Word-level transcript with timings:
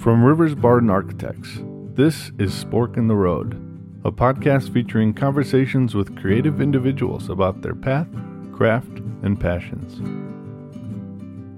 From 0.00 0.24
Rivers 0.24 0.54
Barden 0.54 0.88
Architects, 0.88 1.58
this 1.94 2.32
is 2.38 2.54
Spork 2.54 2.96
in 2.96 3.06
the 3.06 3.14
Road, 3.14 3.52
a 4.02 4.10
podcast 4.10 4.72
featuring 4.72 5.12
conversations 5.12 5.94
with 5.94 6.16
creative 6.16 6.62
individuals 6.62 7.28
about 7.28 7.60
their 7.60 7.74
path, 7.74 8.08
craft, 8.50 9.00
and 9.22 9.38
passions. 9.38 9.98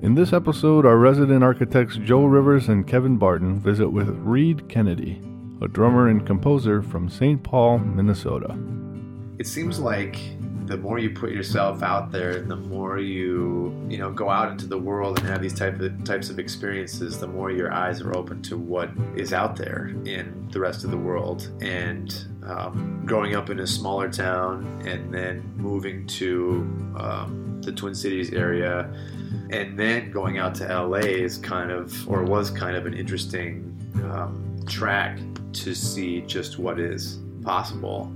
In 0.03 0.17
this 0.17 0.33
episode, 0.33 0.85
our 0.85 0.97
resident 0.97 1.45
architects 1.45 1.99
Joe 1.99 2.25
Rivers 2.25 2.69
and 2.69 2.85
Kevin 2.85 3.17
Barden 3.17 3.61
visit 3.61 3.91
with 3.91 4.09
Reed 4.09 4.69
Kennedy, 4.69 5.23
a 5.61 5.69
drummer 5.69 6.09
and 6.09 6.27
composer 6.27 6.83
from 6.83 7.09
St. 7.09 7.41
Paul, 7.45 7.79
Minnesota. 7.79 8.59
It 9.39 9.47
seems 9.47 9.79
like 9.79 10.19
the 10.67 10.77
more 10.77 10.99
you 10.99 11.11
put 11.11 11.31
yourself 11.31 11.83
out 11.83 12.13
there, 12.13 12.33
and 12.33 12.51
the 12.51 12.57
more 12.57 12.99
you 12.99 13.75
you 13.89 13.99
know 13.99 14.11
go 14.11 14.29
out 14.31 14.51
into 14.51 14.67
the 14.67 14.79
world 14.79 15.19
and 15.19 15.29
have 15.29 15.43
these 15.43 15.55
type 15.55 15.81
of 15.81 16.05
types 16.05 16.31
of 16.31 16.39
experiences, 16.39 17.19
the 17.19 17.27
more 17.27 17.51
your 17.51 17.73
eyes 17.73 18.01
are 18.01 18.17
open 18.17 18.43
to 18.43 18.57
what 18.57 18.91
is 19.17 19.33
out 19.33 19.57
there 19.57 19.89
in 20.05 20.49
the 20.53 20.61
rest 20.61 20.85
of 20.85 20.91
the 20.91 20.97
world. 20.97 21.51
And 21.61 22.15
um, 22.45 23.03
growing 23.07 23.35
up 23.35 23.51
in 23.51 23.61
a 23.61 23.67
smaller 23.67 24.11
town 24.11 24.83
and 24.87 25.13
then 25.13 25.53
moving 25.57 26.07
to 26.09 26.61
um, 26.97 27.61
the 27.63 27.73
Twin 27.73 27.95
Cities 27.95 28.33
area, 28.33 28.93
and 29.51 29.79
then 29.79 30.11
going 30.11 30.39
out 30.39 30.55
to 30.57 30.65
LA 30.67 30.99
is 30.99 31.39
kind 31.39 31.71
of 31.71 32.09
or 32.09 32.25
was 32.25 32.51
kind 32.51 32.77
of 32.77 32.87
an 32.87 32.95
interesting 32.95 33.69
um, 34.05 34.65
track 34.67 35.19
to 35.53 35.75
see 35.75 36.23
just 36.23 36.59
what 36.59 36.79
is 36.81 37.19
possible. 37.43 38.13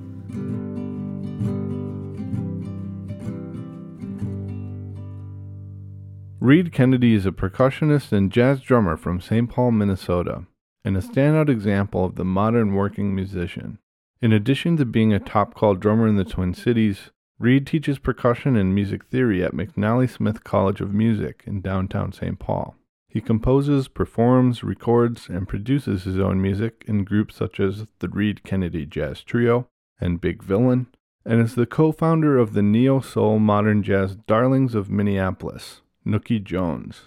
Reed 6.46 6.72
Kennedy 6.72 7.14
is 7.14 7.26
a 7.26 7.32
percussionist 7.32 8.12
and 8.12 8.30
jazz 8.30 8.60
drummer 8.60 8.96
from 8.96 9.20
St. 9.20 9.50
Paul, 9.50 9.72
Minnesota, 9.72 10.44
and 10.84 10.96
a 10.96 11.00
standout 11.00 11.48
example 11.48 12.04
of 12.04 12.14
the 12.14 12.24
modern 12.24 12.72
working 12.72 13.16
musician. 13.16 13.80
In 14.22 14.32
addition 14.32 14.76
to 14.76 14.84
being 14.84 15.12
a 15.12 15.18
top 15.18 15.54
call 15.54 15.74
drummer 15.74 16.06
in 16.06 16.14
the 16.14 16.24
Twin 16.24 16.54
Cities, 16.54 17.10
Reed 17.40 17.66
teaches 17.66 17.98
percussion 17.98 18.54
and 18.54 18.72
music 18.72 19.06
theory 19.06 19.42
at 19.42 19.54
McNally 19.54 20.08
Smith 20.08 20.44
College 20.44 20.80
of 20.80 20.94
Music 20.94 21.42
in 21.48 21.62
downtown 21.62 22.12
St. 22.12 22.38
Paul. 22.38 22.76
He 23.08 23.20
composes, 23.20 23.88
performs, 23.88 24.62
records, 24.62 25.28
and 25.28 25.48
produces 25.48 26.04
his 26.04 26.20
own 26.20 26.40
music 26.40 26.84
in 26.86 27.02
groups 27.02 27.34
such 27.34 27.58
as 27.58 27.88
the 27.98 28.08
Reed 28.08 28.44
Kennedy 28.44 28.86
Jazz 28.86 29.22
Trio 29.22 29.66
and 30.00 30.20
Big 30.20 30.44
Villain, 30.44 30.86
and 31.24 31.40
is 31.40 31.56
the 31.56 31.66
co 31.66 31.90
founder 31.90 32.38
of 32.38 32.52
the 32.52 32.62
neo 32.62 33.00
soul 33.00 33.40
modern 33.40 33.82
jazz 33.82 34.14
Darlings 34.14 34.76
of 34.76 34.88
Minneapolis, 34.88 35.80
Nooky 36.07 36.43
Jones. 36.43 37.02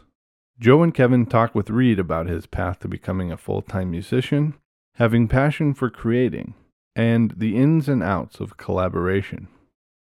Joe 0.60 0.84
and 0.84 0.94
Kevin 0.94 1.26
talk 1.26 1.56
with 1.56 1.70
Reed 1.70 2.00
about 2.00 2.28
his 2.28 2.46
path 2.46 2.80
to 2.80 2.90
becoming 2.90 3.32
a 3.32 3.38
full 3.38 3.62
time 3.62 3.92
musician, 3.92 4.56
having 4.96 5.30
passion 5.30 5.74
for 5.74 5.90
creating, 5.90 6.54
and 6.96 7.34
the 7.38 7.56
ins 7.56 7.88
and 7.88 8.04
outs 8.04 8.42
of 8.42 8.58
collaboration. 8.58 9.48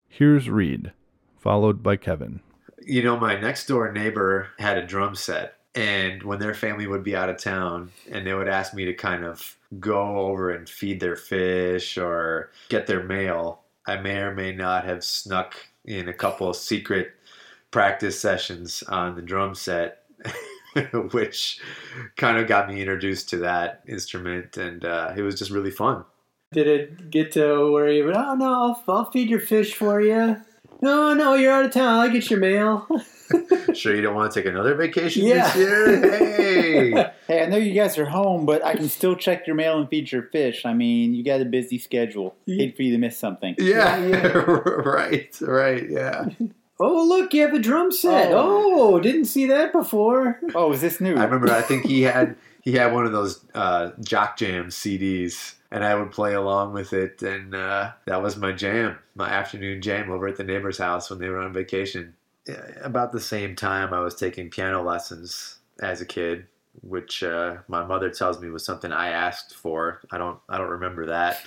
Here's 0.10 0.50
Reed, 0.50 0.94
followed 1.38 1.84
by 1.84 1.98
Kevin. 1.98 2.40
You 2.82 3.04
know, 3.04 3.20
my 3.20 3.40
next 3.40 3.68
door 3.68 3.92
neighbor 3.92 4.48
had 4.58 4.78
a 4.78 4.88
drum 4.88 5.14
set, 5.14 5.58
and 5.76 6.24
when 6.24 6.40
their 6.40 6.56
family 6.56 6.88
would 6.88 7.04
be 7.04 7.16
out 7.16 7.30
of 7.30 7.38
town 7.38 7.92
and 8.12 8.26
they 8.26 8.34
would 8.34 8.48
ask 8.48 8.74
me 8.74 8.86
to 8.86 8.94
kind 8.94 9.24
of 9.24 9.58
go 9.80 10.18
over 10.18 10.50
and 10.50 10.68
feed 10.68 11.00
their 11.00 11.16
fish 11.16 12.00
or 12.00 12.50
get 12.70 12.88
their 12.88 13.04
mail, 13.04 13.62
I 13.86 13.98
may 13.98 14.18
or 14.18 14.34
may 14.34 14.54
not 14.54 14.86
have 14.86 15.04
snuck 15.04 15.56
in 15.86 16.10
a 16.10 16.14
couple 16.14 16.52
secret 16.54 17.12
practice 17.72 18.20
sessions 18.20 18.84
on 18.84 19.16
the 19.16 19.22
drum 19.22 19.56
set, 19.56 20.04
which 21.12 21.60
kind 22.16 22.38
of 22.38 22.48
got 22.48 22.68
me 22.70 22.80
introduced 22.82 23.30
to 23.30 23.38
that 23.38 23.84
instrument, 23.88 24.58
and 24.58 24.86
uh, 24.86 25.14
it 25.16 25.22
was 25.22 25.36
just 25.36 25.52
really 25.52 25.72
fun. 25.72 26.04
Did 26.54 26.68
it 26.68 27.10
get 27.12 27.32
to 27.34 27.72
where 27.72 27.90
you? 27.92 28.06
Went, 28.06 28.18
oh 28.18 28.36
no, 28.36 28.54
I'll, 28.54 28.84
I'll 28.88 29.12
feed 29.12 29.30
your 29.30 29.40
fish 29.42 29.74
for 29.76 30.00
you. 30.02 30.38
No, 30.82 31.14
no, 31.14 31.34
you're 31.34 31.52
out 31.52 31.66
of 31.66 31.72
town. 31.72 32.00
I'll 32.00 32.10
get 32.10 32.30
your 32.30 32.40
mail. 32.40 32.88
sure, 33.74 33.96
you 33.96 34.02
don't 34.02 34.16
want 34.16 34.32
to 34.32 34.40
take 34.40 34.48
another 34.50 34.76
vacation 34.76 35.26
Yeah. 35.26 35.48
this 35.52 35.56
year? 35.58 36.02
Hey, 36.12 36.92
Hey, 37.28 37.44
I 37.44 37.48
know 37.48 37.58
you 37.58 37.74
guys 37.74 37.98
are 37.98 38.06
home, 38.06 38.46
but 38.46 38.64
I 38.64 38.76
can 38.76 38.88
still 38.88 39.16
check 39.16 39.48
your 39.48 39.56
mail 39.58 39.80
and 39.80 39.90
feed 39.90 40.12
your 40.12 40.24
fish. 40.24 40.66
I 40.66 40.74
mean, 40.74 41.14
you 41.16 41.24
got 41.24 41.42
a 41.42 41.46
busy 41.46 41.80
schedule. 41.80 42.36
Hate 42.46 42.76
for 42.78 42.84
you 42.84 42.92
to 42.94 42.98
miss 43.00 43.18
something. 43.18 43.56
yeah, 43.58 43.98
Yeah, 44.06 44.28
right, 44.38 45.36
right, 45.42 45.90
yeah. 45.90 46.30
Oh 46.80 47.06
look, 47.06 47.34
you 47.34 47.42
have 47.42 47.54
a 47.54 47.60
drum 47.60 47.92
set. 47.92 48.32
Oh. 48.32 48.68
Oh, 48.80 49.00
didn't 49.00 49.26
see 49.26 49.48
that 49.48 49.72
before. 49.72 50.40
Oh, 50.56 50.72
is 50.72 50.82
this 50.82 51.02
new? 51.02 51.16
I 51.16 51.24
remember. 51.24 51.52
I 51.52 51.62
think 51.62 51.86
he 51.86 52.04
had 52.04 52.36
he 52.62 52.74
had 52.74 52.94
one 52.94 53.06
of 53.06 53.12
those 53.12 53.44
uh, 53.54 53.92
Jock 54.02 54.38
Jam 54.38 54.68
CDs, 54.68 55.56
and 55.72 55.84
I 55.84 55.96
would 55.96 56.12
play 56.12 56.34
along 56.34 56.74
with 56.74 56.94
it, 56.94 57.22
and 57.22 57.56
uh, 57.56 57.92
that 58.06 58.22
was 58.22 58.38
my 58.38 58.52
jam, 58.52 58.98
my 59.16 59.30
afternoon 59.30 59.82
jam 59.82 60.12
over 60.12 60.28
at 60.28 60.38
the 60.38 60.44
neighbor's 60.44 60.78
house 60.78 61.10
when 61.10 61.20
they 61.20 61.30
were 61.30 61.40
on 61.40 61.54
vacation. 61.54 62.14
About 62.82 63.12
the 63.12 63.20
same 63.20 63.56
time, 63.56 63.94
I 63.94 64.00
was 64.00 64.16
taking 64.16 64.50
piano 64.50 64.82
lessons 64.82 65.58
as 65.82 66.00
a 66.00 66.06
kid, 66.06 66.48
which 66.82 67.24
uh, 67.24 67.58
my 67.68 67.86
mother 67.86 68.10
tells 68.10 68.40
me 68.40 68.50
was 68.50 68.66
something 68.66 68.92
I 68.92 69.10
asked 69.10 69.56
for. 69.56 70.02
I 70.12 70.18
don't 70.18 70.40
I 70.50 70.58
don't 70.58 70.70
remember 70.70 71.06
that. 71.08 71.42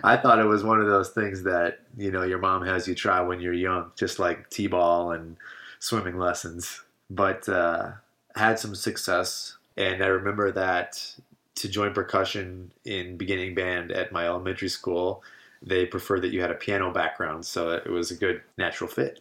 I 0.04 0.16
thought 0.16 0.38
it 0.38 0.46
was 0.46 0.64
one 0.64 0.80
of 0.80 0.86
those 0.86 1.10
things 1.10 1.42
that 1.44 1.80
you 1.96 2.10
know 2.10 2.22
your 2.22 2.38
mom 2.38 2.64
has 2.64 2.88
you 2.88 2.94
try 2.94 3.20
when 3.20 3.40
you're 3.40 3.52
young, 3.52 3.92
just 3.96 4.18
like 4.18 4.50
t-ball 4.50 5.12
and 5.12 5.36
swimming 5.78 6.18
lessons. 6.18 6.82
But 7.10 7.48
uh, 7.48 7.92
had 8.34 8.58
some 8.58 8.74
success, 8.74 9.56
and 9.76 10.02
I 10.02 10.06
remember 10.06 10.50
that 10.52 11.14
to 11.56 11.68
join 11.68 11.92
percussion 11.92 12.72
in 12.84 13.16
beginning 13.16 13.54
band 13.54 13.92
at 13.92 14.12
my 14.12 14.26
elementary 14.26 14.68
school, 14.68 15.22
they 15.60 15.86
preferred 15.86 16.22
that 16.22 16.32
you 16.32 16.40
had 16.40 16.50
a 16.50 16.54
piano 16.54 16.90
background, 16.90 17.44
so 17.44 17.70
it 17.70 17.90
was 17.90 18.10
a 18.10 18.16
good 18.16 18.42
natural 18.56 18.88
fit. 18.88 19.20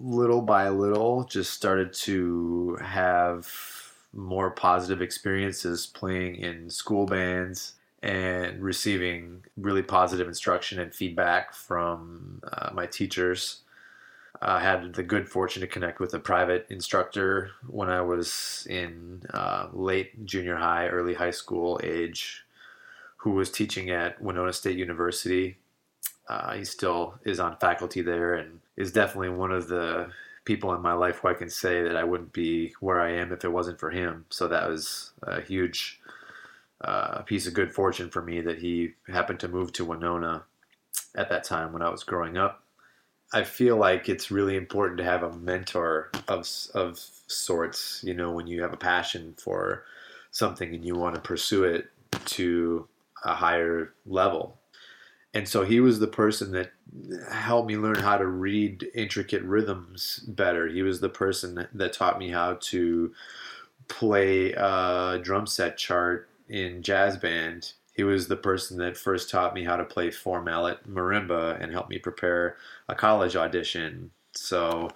Little 0.00 0.42
by 0.42 0.68
little, 0.68 1.24
just 1.24 1.52
started 1.52 1.92
to 1.94 2.78
have 2.80 3.52
more 4.12 4.50
positive 4.50 5.02
experiences 5.02 5.86
playing 5.86 6.36
in 6.36 6.70
school 6.70 7.04
bands 7.04 7.74
and 8.02 8.62
receiving 8.62 9.44
really 9.56 9.82
positive 9.82 10.28
instruction 10.28 10.78
and 10.78 10.94
feedback 10.94 11.52
from 11.52 12.40
uh, 12.52 12.70
my 12.72 12.86
teachers. 12.86 13.62
I 14.40 14.60
had 14.60 14.94
the 14.94 15.02
good 15.02 15.28
fortune 15.28 15.62
to 15.62 15.66
connect 15.66 15.98
with 15.98 16.14
a 16.14 16.20
private 16.20 16.66
instructor 16.70 17.50
when 17.66 17.88
I 17.88 18.00
was 18.02 18.66
in 18.70 19.24
uh, 19.34 19.66
late 19.72 20.24
junior 20.24 20.56
high, 20.56 20.86
early 20.86 21.14
high 21.14 21.32
school 21.32 21.80
age, 21.82 22.44
who 23.16 23.32
was 23.32 23.50
teaching 23.50 23.90
at 23.90 24.22
Winona 24.22 24.52
State 24.52 24.76
University. 24.76 25.58
Uh, 26.28 26.54
he 26.54 26.64
still 26.64 27.14
is 27.24 27.40
on 27.40 27.56
faculty 27.56 28.02
there 28.02 28.34
and 28.34 28.60
is 28.76 28.92
definitely 28.92 29.30
one 29.30 29.50
of 29.50 29.68
the 29.68 30.10
people 30.44 30.74
in 30.74 30.80
my 30.80 30.92
life 30.92 31.18
who 31.18 31.28
I 31.28 31.34
can 31.34 31.50
say 31.50 31.82
that 31.82 31.96
I 31.96 32.04
wouldn't 32.04 32.32
be 32.32 32.74
where 32.80 33.00
I 33.00 33.12
am 33.12 33.32
if 33.32 33.44
it 33.44 33.52
wasn't 33.52 33.80
for 33.80 33.90
him. 33.90 34.24
So 34.30 34.48
that 34.48 34.68
was 34.68 35.12
a 35.22 35.40
huge 35.40 36.00
uh, 36.82 37.22
piece 37.22 37.46
of 37.46 37.54
good 37.54 37.72
fortune 37.72 38.10
for 38.10 38.22
me 38.22 38.40
that 38.40 38.58
he 38.58 38.92
happened 39.08 39.40
to 39.40 39.48
move 39.48 39.72
to 39.72 39.84
Winona 39.84 40.44
at 41.16 41.28
that 41.30 41.44
time 41.44 41.72
when 41.72 41.82
I 41.82 41.90
was 41.90 42.04
growing 42.04 42.36
up. 42.36 42.62
I 43.32 43.44
feel 43.44 43.76
like 43.76 44.08
it's 44.08 44.30
really 44.30 44.56
important 44.56 44.98
to 44.98 45.04
have 45.04 45.22
a 45.22 45.36
mentor 45.36 46.10
of 46.28 46.48
of 46.74 46.98
sorts. 47.26 48.02
You 48.02 48.14
know, 48.14 48.30
when 48.30 48.46
you 48.46 48.62
have 48.62 48.72
a 48.72 48.78
passion 48.78 49.34
for 49.36 49.84
something 50.30 50.74
and 50.74 50.84
you 50.84 50.94
want 50.94 51.14
to 51.14 51.20
pursue 51.20 51.64
it 51.64 51.90
to 52.26 52.88
a 53.24 53.34
higher 53.34 53.92
level. 54.06 54.56
And 55.34 55.46
so 55.46 55.64
he 55.64 55.80
was 55.80 55.98
the 55.98 56.06
person 56.06 56.52
that 56.52 56.72
helped 57.30 57.68
me 57.68 57.76
learn 57.76 57.98
how 57.98 58.16
to 58.16 58.26
read 58.26 58.88
intricate 58.94 59.42
rhythms 59.42 60.20
better. 60.26 60.66
He 60.68 60.82
was 60.82 61.00
the 61.00 61.10
person 61.10 61.68
that 61.72 61.92
taught 61.92 62.18
me 62.18 62.30
how 62.30 62.58
to 62.60 63.12
play 63.88 64.52
a 64.52 65.20
drum 65.22 65.46
set 65.46 65.76
chart 65.76 66.28
in 66.48 66.82
jazz 66.82 67.16
band. 67.16 67.72
He 67.94 68.04
was 68.04 68.28
the 68.28 68.36
person 68.36 68.78
that 68.78 68.96
first 68.96 69.28
taught 69.28 69.54
me 69.54 69.64
how 69.64 69.76
to 69.76 69.84
play 69.84 70.10
four 70.10 70.42
mallet 70.42 70.88
marimba 70.88 71.60
and 71.60 71.72
helped 71.72 71.90
me 71.90 71.98
prepare 71.98 72.56
a 72.88 72.94
college 72.94 73.36
audition. 73.36 74.10
So 74.32 74.88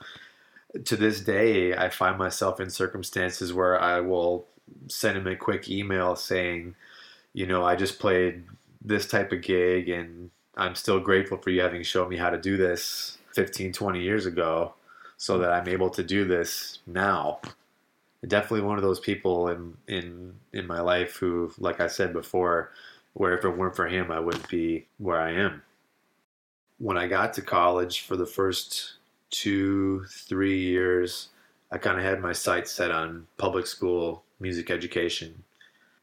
to 0.84 0.96
this 0.96 1.20
day, 1.20 1.74
I 1.74 1.90
find 1.90 2.16
myself 2.16 2.58
in 2.58 2.70
circumstances 2.70 3.52
where 3.52 3.78
I 3.78 4.00
will 4.00 4.46
send 4.88 5.18
him 5.18 5.26
a 5.26 5.36
quick 5.36 5.68
email 5.68 6.16
saying, 6.16 6.74
you 7.34 7.46
know, 7.46 7.64
I 7.64 7.76
just 7.76 7.98
played 7.98 8.44
this 8.84 9.06
type 9.06 9.32
of 9.32 9.42
gig 9.42 9.88
and 9.88 10.30
I'm 10.56 10.74
still 10.74 11.00
grateful 11.00 11.38
for 11.38 11.50
you 11.50 11.62
having 11.62 11.82
shown 11.82 12.08
me 12.08 12.16
how 12.16 12.30
to 12.30 12.38
do 12.38 12.56
this 12.56 13.18
15, 13.34 13.72
20 13.72 14.00
years 14.00 14.26
ago 14.26 14.74
so 15.16 15.38
that 15.38 15.52
I'm 15.52 15.68
able 15.68 15.90
to 15.90 16.02
do 16.02 16.24
this 16.24 16.80
now. 16.86 17.40
Definitely 18.26 18.62
one 18.62 18.76
of 18.76 18.82
those 18.82 19.00
people 19.00 19.48
in, 19.48 19.76
in, 19.88 20.34
in 20.52 20.66
my 20.66 20.80
life 20.80 21.16
who, 21.16 21.52
like 21.58 21.80
I 21.80 21.86
said 21.86 22.12
before, 22.12 22.72
where 23.14 23.36
if 23.36 23.44
it 23.44 23.56
weren't 23.56 23.76
for 23.76 23.86
him, 23.86 24.10
I 24.10 24.20
wouldn't 24.20 24.48
be 24.48 24.86
where 24.98 25.20
I 25.20 25.32
am. 25.32 25.62
When 26.78 26.98
I 26.98 27.06
got 27.06 27.34
to 27.34 27.42
college 27.42 28.00
for 28.02 28.16
the 28.16 28.26
first 28.26 28.94
two, 29.30 30.04
three 30.08 30.58
years, 30.58 31.28
I 31.70 31.78
kind 31.78 31.98
of 31.98 32.04
had 32.04 32.20
my 32.20 32.32
sights 32.32 32.70
set 32.70 32.90
on 32.90 33.26
public 33.38 33.66
school 33.66 34.24
music 34.40 34.70
education. 34.70 35.42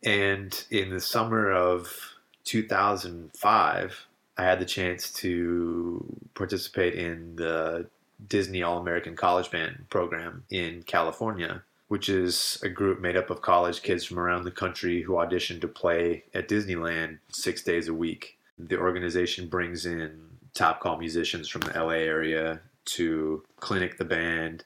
And 0.04 0.66
in 0.72 0.90
the 0.90 1.02
summer 1.02 1.52
of 1.52 2.16
2005, 2.46 4.06
I 4.38 4.44
had 4.44 4.60
the 4.60 4.66
chance 4.66 5.12
to 5.14 6.06
participate 6.34 6.96
in 6.96 7.36
the 7.36 7.88
Disney 8.28 8.64
All 8.64 8.78
American 8.78 9.16
College 9.16 9.52
Band 9.52 9.86
program 9.90 10.44
in 10.50 10.84
California, 10.84 11.64
which 11.88 12.10
is 12.10 12.60
a 12.64 12.70
group 12.70 13.00
made 13.00 13.18
up 13.18 13.30
of 13.30 13.42
college 13.42 13.82
kids 13.82 14.04
from 14.06 14.20
around 14.20 14.44
the 14.44 14.52
country 14.52 15.02
who 15.02 15.18
audition 15.18 15.60
to 15.60 15.68
play 15.68 16.24
at 16.34 16.48
Disneyland 16.48 17.20
six 17.32 17.64
days 17.64 17.88
a 17.88 17.94
week. 17.94 18.38
The 18.58 18.78
organization 18.78 19.48
brings 19.48 19.86
in 19.86 20.20
top 20.54 20.80
call 20.82 20.98
musicians 20.98 21.48
from 21.48 21.62
the 21.62 21.74
LA 21.74 22.00
area 22.00 22.60
to 22.86 23.44
clinic 23.60 23.98
the 23.98 24.06
band, 24.06 24.64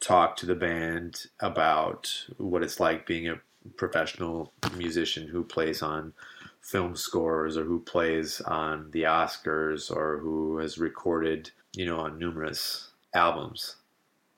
talk 0.00 0.36
to 0.36 0.46
the 0.46 0.54
band 0.54 1.26
about 1.40 2.12
what 2.38 2.62
it's 2.62 2.80
like 2.80 3.06
being 3.06 3.28
a 3.28 3.40
professional 3.76 4.52
musician 4.76 5.28
who 5.28 5.42
plays 5.42 5.82
on 5.82 6.12
film 6.64 6.96
scores 6.96 7.58
or 7.58 7.64
who 7.64 7.78
plays 7.78 8.40
on 8.40 8.90
the 8.92 9.02
Oscars 9.02 9.94
or 9.94 10.18
who 10.18 10.56
has 10.58 10.78
recorded, 10.78 11.50
you 11.76 11.84
know, 11.84 12.00
on 12.00 12.18
numerous 12.18 12.90
albums. 13.14 13.76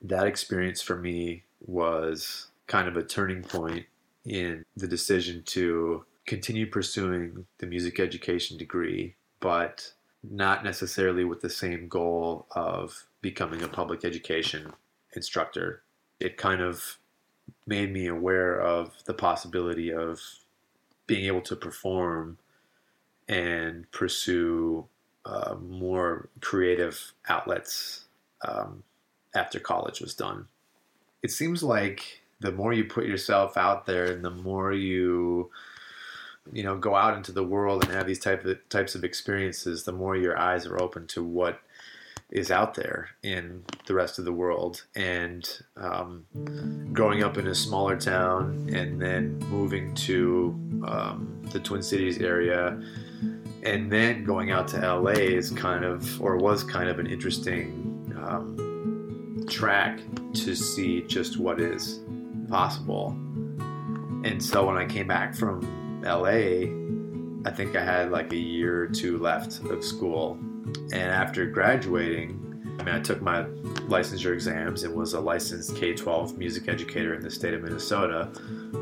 That 0.02 0.26
experience 0.26 0.82
for 0.82 0.96
me 0.96 1.44
was 1.60 2.48
kind 2.66 2.88
of 2.88 2.96
a 2.96 3.02
turning 3.02 3.42
point 3.42 3.86
in 4.24 4.64
the 4.76 4.88
decision 4.88 5.44
to 5.46 6.04
continue 6.26 6.68
pursuing 6.68 7.46
the 7.58 7.66
music 7.66 8.00
education 8.00 8.58
degree, 8.58 9.14
but 9.38 9.92
not 10.28 10.64
necessarily 10.64 11.24
with 11.24 11.40
the 11.40 11.48
same 11.48 11.86
goal 11.86 12.46
of 12.50 13.06
becoming 13.20 13.62
a 13.62 13.68
public 13.68 14.04
education 14.04 14.72
instructor. 15.14 15.82
It 16.18 16.36
kind 16.36 16.60
of 16.60 16.98
made 17.68 17.92
me 17.92 18.08
aware 18.08 18.60
of 18.60 18.90
the 19.04 19.14
possibility 19.14 19.92
of 19.92 20.20
being 21.06 21.26
able 21.26 21.42
to 21.42 21.56
perform 21.56 22.38
and 23.28 23.90
pursue 23.90 24.86
uh, 25.24 25.56
more 25.60 26.28
creative 26.40 27.12
outlets 27.28 28.04
um, 28.46 28.82
after 29.34 29.58
college 29.58 30.00
was 30.00 30.14
done. 30.14 30.46
It 31.22 31.30
seems 31.30 31.62
like 31.62 32.20
the 32.40 32.52
more 32.52 32.72
you 32.72 32.84
put 32.84 33.06
yourself 33.06 33.56
out 33.56 33.86
there 33.86 34.06
and 34.06 34.24
the 34.24 34.30
more 34.30 34.72
you 34.72 35.50
you 36.52 36.62
know 36.62 36.76
go 36.76 36.94
out 36.94 37.16
into 37.16 37.32
the 37.32 37.42
world 37.42 37.82
and 37.82 37.92
have 37.92 38.06
these 38.06 38.20
type 38.20 38.44
of 38.44 38.68
types 38.68 38.94
of 38.94 39.02
experiences 39.02 39.82
the 39.82 39.92
more 39.92 40.16
your 40.16 40.38
eyes 40.38 40.64
are 40.66 40.80
open 40.80 41.06
to 41.06 41.24
what 41.24 41.60
is 42.30 42.50
out 42.50 42.74
there 42.74 43.08
in 43.22 43.64
the 43.86 43.94
rest 43.94 44.18
of 44.18 44.24
the 44.24 44.32
world. 44.32 44.84
And 44.94 45.48
um, 45.76 46.24
growing 46.92 47.22
up 47.22 47.38
in 47.38 47.46
a 47.46 47.54
smaller 47.54 47.96
town 47.96 48.68
and 48.72 49.00
then 49.00 49.38
moving 49.50 49.94
to 49.94 50.50
um, 50.86 51.40
the 51.52 51.60
Twin 51.60 51.82
Cities 51.82 52.18
area 52.18 52.80
and 53.62 53.90
then 53.90 54.24
going 54.24 54.50
out 54.50 54.68
to 54.68 54.78
LA 54.78 55.10
is 55.12 55.50
kind 55.50 55.84
of, 55.84 56.20
or 56.20 56.36
was 56.36 56.62
kind 56.62 56.88
of 56.88 56.98
an 56.98 57.06
interesting 57.06 58.14
um, 58.16 59.44
track 59.48 60.00
to 60.34 60.54
see 60.54 61.02
just 61.02 61.38
what 61.38 61.60
is 61.60 62.00
possible. 62.48 63.08
And 64.24 64.42
so 64.42 64.66
when 64.66 64.76
I 64.76 64.84
came 64.84 65.06
back 65.06 65.34
from 65.34 66.00
LA, 66.02 66.70
I 67.44 67.54
think 67.54 67.76
I 67.76 67.84
had 67.84 68.10
like 68.10 68.32
a 68.32 68.36
year 68.36 68.82
or 68.82 68.88
two 68.88 69.18
left 69.18 69.60
of 69.64 69.84
school 69.84 70.38
and 70.92 70.94
after 70.94 71.46
graduating, 71.46 72.42
I 72.78 72.82
mean, 72.82 72.94
I 72.94 73.00
took 73.00 73.22
my 73.22 73.44
licensure 73.88 74.32
exams 74.32 74.82
and 74.82 74.94
was 74.94 75.14
a 75.14 75.20
licensed 75.20 75.76
K 75.76 75.94
12 75.94 76.36
music 76.36 76.68
educator 76.68 77.14
in 77.14 77.22
the 77.22 77.30
state 77.30 77.54
of 77.54 77.62
Minnesota. 77.62 78.30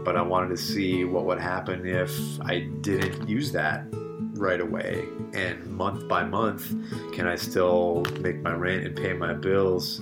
But 0.05 0.17
I 0.17 0.23
wanted 0.23 0.49
to 0.49 0.57
see 0.57 1.05
what 1.05 1.27
would 1.27 1.41
happen 1.41 1.87
if 1.87 2.13
I 2.41 2.61
didn't 2.81 3.29
use 3.29 3.53
that 3.53 3.85
right 4.35 4.61
away. 4.61 5.05
And 5.33 5.65
month 5.67 6.09
by 6.09 6.25
month, 6.25 6.75
can 7.13 7.27
I 7.27 7.37
still 7.37 8.05
make 8.21 8.41
my 8.43 8.53
rent 8.53 8.85
and 8.85 8.97
pay 8.97 9.13
my 9.13 9.33
bills 9.33 10.01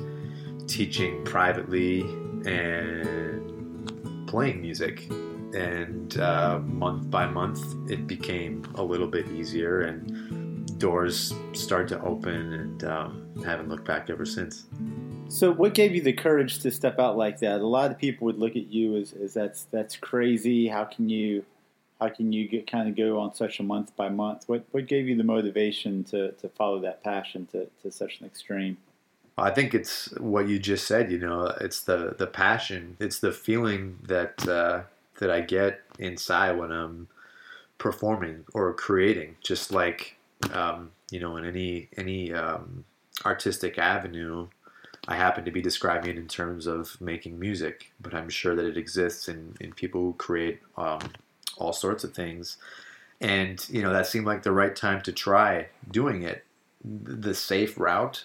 teaching 0.66 1.24
privately 1.24 2.00
and 2.46 4.26
playing 4.28 4.62
music? 4.62 5.10
And 5.54 6.18
uh, 6.18 6.60
month 6.60 7.10
by 7.10 7.26
month, 7.26 7.62
it 7.90 8.06
became 8.06 8.64
a 8.76 8.82
little 8.82 9.06
bit 9.06 9.28
easier. 9.28 9.82
And 9.82 10.41
doors 10.82 11.32
start 11.52 11.86
to 11.86 12.02
open 12.02 12.52
and 12.52 12.84
um, 12.84 13.32
haven't 13.46 13.68
looked 13.68 13.84
back 13.84 14.10
ever 14.10 14.26
since. 14.26 14.66
So, 15.28 15.52
what 15.52 15.74
gave 15.74 15.94
you 15.94 16.02
the 16.02 16.12
courage 16.12 16.58
to 16.58 16.72
step 16.72 16.98
out 16.98 17.16
like 17.16 17.38
that? 17.38 17.60
A 17.60 17.66
lot 17.66 17.92
of 17.92 17.98
people 17.98 18.26
would 18.26 18.38
look 18.38 18.56
at 18.56 18.66
you 18.66 18.96
as, 18.96 19.12
as 19.12 19.32
that's 19.32 19.62
that's 19.70 19.96
crazy. 19.96 20.66
How 20.66 20.84
can 20.84 21.08
you 21.08 21.44
how 22.00 22.08
can 22.08 22.32
you 22.32 22.48
get 22.48 22.66
kind 22.66 22.88
of 22.88 22.96
go 22.96 23.20
on 23.20 23.32
such 23.32 23.60
a 23.60 23.62
month 23.62 23.94
by 23.96 24.08
month? 24.08 24.48
What 24.48 24.64
what 24.72 24.86
gave 24.86 25.08
you 25.08 25.16
the 25.16 25.24
motivation 25.24 26.02
to, 26.04 26.32
to 26.32 26.48
follow 26.48 26.80
that 26.80 27.04
passion 27.04 27.46
to, 27.52 27.68
to 27.82 27.92
such 27.92 28.20
an 28.20 28.26
extreme? 28.26 28.76
I 29.38 29.50
think 29.50 29.74
it's 29.74 30.10
what 30.18 30.48
you 30.48 30.58
just 30.58 30.86
said. 30.88 31.12
You 31.12 31.18
know, 31.18 31.54
it's 31.60 31.82
the 31.82 32.16
the 32.18 32.26
passion. 32.26 32.96
It's 32.98 33.20
the 33.20 33.32
feeling 33.32 34.00
that 34.02 34.46
uh, 34.48 34.82
that 35.20 35.30
I 35.30 35.42
get 35.42 35.80
inside 36.00 36.58
when 36.58 36.72
I'm 36.72 37.06
performing 37.78 38.44
or 38.52 38.74
creating. 38.74 39.36
Just 39.42 39.70
like 39.70 40.16
um, 40.52 40.90
you 41.10 41.20
know, 41.20 41.36
in 41.36 41.44
any 41.44 41.88
any 41.96 42.32
um, 42.32 42.84
artistic 43.24 43.78
avenue, 43.78 44.48
I 45.08 45.16
happen 45.16 45.44
to 45.44 45.50
be 45.50 45.60
describing 45.60 46.10
it 46.10 46.16
in 46.16 46.28
terms 46.28 46.66
of 46.66 47.00
making 47.00 47.38
music, 47.38 47.92
but 48.00 48.14
I'm 48.14 48.28
sure 48.28 48.54
that 48.54 48.64
it 48.64 48.76
exists 48.76 49.28
in, 49.28 49.56
in 49.60 49.72
people 49.72 50.00
who 50.00 50.12
create 50.14 50.60
um, 50.76 51.00
all 51.56 51.72
sorts 51.72 52.04
of 52.04 52.14
things. 52.14 52.56
And, 53.20 53.64
you 53.68 53.82
know, 53.82 53.92
that 53.92 54.06
seemed 54.06 54.26
like 54.26 54.42
the 54.42 54.52
right 54.52 54.74
time 54.74 55.00
to 55.02 55.12
try 55.12 55.68
doing 55.90 56.22
it. 56.22 56.44
The 56.84 57.34
safe 57.34 57.78
route 57.78 58.24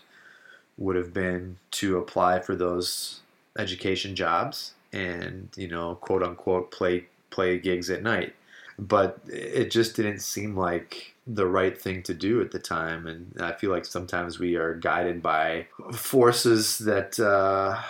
would 0.78 0.96
have 0.96 1.14
been 1.14 1.58
to 1.72 1.98
apply 1.98 2.40
for 2.40 2.56
those 2.56 3.22
education 3.58 4.16
jobs 4.16 4.74
and, 4.94 5.50
you 5.56 5.68
know, 5.68 5.96
quote 5.96 6.24
unquote, 6.24 6.72
play 6.72 7.06
play 7.30 7.60
gigs 7.60 7.90
at 7.90 8.04
night. 8.04 8.34
But 8.80 9.20
it 9.28 9.72
just 9.72 9.96
didn't 9.96 10.20
seem 10.20 10.56
like 10.56 11.16
the 11.26 11.48
right 11.48 11.80
thing 11.80 12.04
to 12.04 12.14
do 12.14 12.42
at 12.42 12.52
the 12.52 12.60
time. 12.60 13.08
And 13.08 13.34
I 13.42 13.52
feel 13.54 13.72
like 13.72 13.86
sometimes 13.86 14.40
we 14.40 14.56
are 14.56 14.76
guided 14.76 15.22
by 15.22 15.68
forces 15.94 16.78
that 16.80 17.20
uh, 17.20 17.82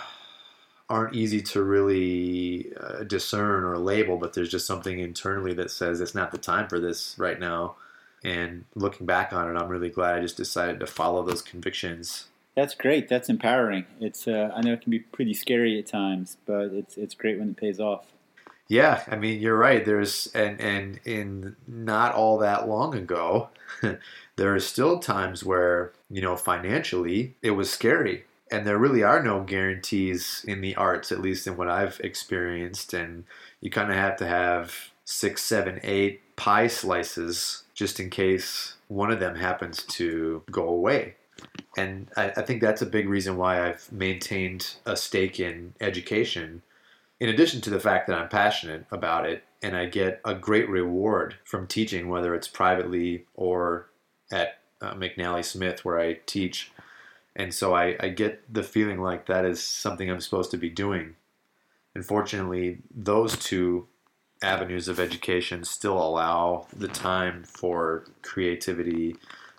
aren't 0.88 1.14
easy 1.14 1.42
to 1.42 1.62
really 1.62 2.72
uh, 2.80 3.04
discern 3.04 3.64
or 3.64 3.78
label, 3.78 4.16
but 4.16 4.32
there's 4.32 4.50
just 4.50 4.66
something 4.66 4.98
internally 4.98 5.54
that 5.54 5.70
says 5.70 6.00
it's 6.00 6.14
not 6.14 6.32
the 6.32 6.38
time 6.38 6.68
for 6.68 6.80
this 6.80 7.14
right 7.18 7.38
now. 7.38 7.76
And 8.24 8.64
looking 8.74 9.06
back 9.06 9.32
on 9.32 9.48
it, 9.48 9.58
I'm 9.58 9.68
really 9.68 9.90
glad 9.90 10.16
I 10.16 10.20
just 10.20 10.36
decided 10.36 10.80
to 10.80 10.86
follow 10.86 11.22
those 11.22 11.42
convictions. 11.42 12.26
That's 12.56 12.74
great. 12.74 13.08
That's 13.08 13.28
empowering. 13.28 13.86
It's 14.00 14.26
uh, 14.26 14.50
I 14.52 14.62
know 14.62 14.72
it 14.72 14.80
can 14.80 14.90
be 14.90 14.98
pretty 14.98 15.34
scary 15.34 15.78
at 15.78 15.86
times, 15.86 16.38
but 16.44 16.72
it's 16.72 16.96
it's 16.96 17.14
great 17.14 17.38
when 17.38 17.50
it 17.50 17.56
pays 17.56 17.78
off. 17.78 18.06
Yeah, 18.68 19.02
I 19.08 19.16
mean 19.16 19.40
you're 19.40 19.56
right. 19.56 19.84
There's 19.84 20.26
and 20.34 20.60
and 20.60 21.00
in 21.04 21.56
not 21.66 22.14
all 22.14 22.38
that 22.38 22.68
long 22.68 22.94
ago, 22.94 23.48
there 24.36 24.54
are 24.54 24.60
still 24.60 24.98
times 24.98 25.44
where 25.44 25.92
you 26.10 26.20
know 26.20 26.36
financially 26.36 27.34
it 27.42 27.52
was 27.52 27.70
scary, 27.70 28.24
and 28.50 28.66
there 28.66 28.78
really 28.78 29.02
are 29.02 29.22
no 29.22 29.42
guarantees 29.42 30.44
in 30.46 30.60
the 30.60 30.76
arts, 30.76 31.10
at 31.12 31.20
least 31.22 31.46
in 31.46 31.56
what 31.56 31.68
I've 31.68 31.98
experienced. 32.00 32.92
And 32.92 33.24
you 33.60 33.70
kind 33.70 33.90
of 33.90 33.96
have 33.96 34.16
to 34.18 34.26
have 34.26 34.74
six, 35.04 35.42
seven, 35.42 35.80
eight 35.82 36.20
pie 36.36 36.66
slices 36.66 37.62
just 37.74 37.98
in 38.00 38.10
case 38.10 38.74
one 38.88 39.10
of 39.10 39.18
them 39.20 39.34
happens 39.36 39.82
to 39.84 40.42
go 40.50 40.68
away. 40.68 41.14
And 41.76 42.08
I, 42.16 42.30
I 42.36 42.42
think 42.42 42.60
that's 42.60 42.82
a 42.82 42.86
big 42.86 43.08
reason 43.08 43.36
why 43.36 43.68
I've 43.68 43.90
maintained 43.92 44.74
a 44.86 44.96
stake 44.96 45.38
in 45.40 45.74
education 45.80 46.62
in 47.20 47.28
addition 47.28 47.60
to 47.62 47.70
the 47.70 47.80
fact 47.80 48.06
that 48.06 48.18
I'm 48.18 48.28
passionate 48.28 48.86
about 48.90 49.26
it 49.26 49.44
and 49.62 49.76
I 49.76 49.86
get 49.86 50.20
a 50.24 50.34
great 50.34 50.68
reward 50.68 51.36
from 51.44 51.66
teaching, 51.66 52.08
whether 52.08 52.34
it's 52.34 52.48
privately 52.48 53.26
or 53.34 53.90
at 54.30 54.58
uh, 54.80 54.94
McNally 54.94 55.44
Smith 55.44 55.84
where 55.84 55.98
I 55.98 56.20
teach. 56.26 56.70
And 57.34 57.52
so 57.52 57.74
I, 57.74 57.96
I 58.00 58.08
get 58.08 58.52
the 58.52 58.62
feeling 58.62 59.00
like 59.00 59.26
that 59.26 59.44
is 59.44 59.62
something 59.62 60.10
I'm 60.10 60.20
supposed 60.20 60.50
to 60.52 60.56
be 60.56 60.70
doing. 60.70 61.16
Unfortunately, 61.94 62.78
those 62.94 63.36
two 63.36 63.88
avenues 64.42 64.86
of 64.86 65.00
education 65.00 65.64
still 65.64 65.98
allow 65.98 66.66
the 66.76 66.88
time 66.88 67.42
for 67.42 68.04
creativity, 68.22 69.16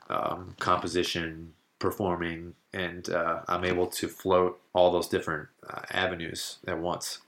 um, 0.09 0.55
composition, 0.59 1.53
performing, 1.79 2.53
and 2.73 3.09
uh, 3.09 3.41
I'm 3.47 3.65
able 3.65 3.87
to 3.87 4.07
float 4.07 4.59
all 4.73 4.91
those 4.91 5.07
different 5.07 5.49
uh, 5.69 5.81
avenues 5.91 6.59
at 6.67 6.79
once. 6.79 7.19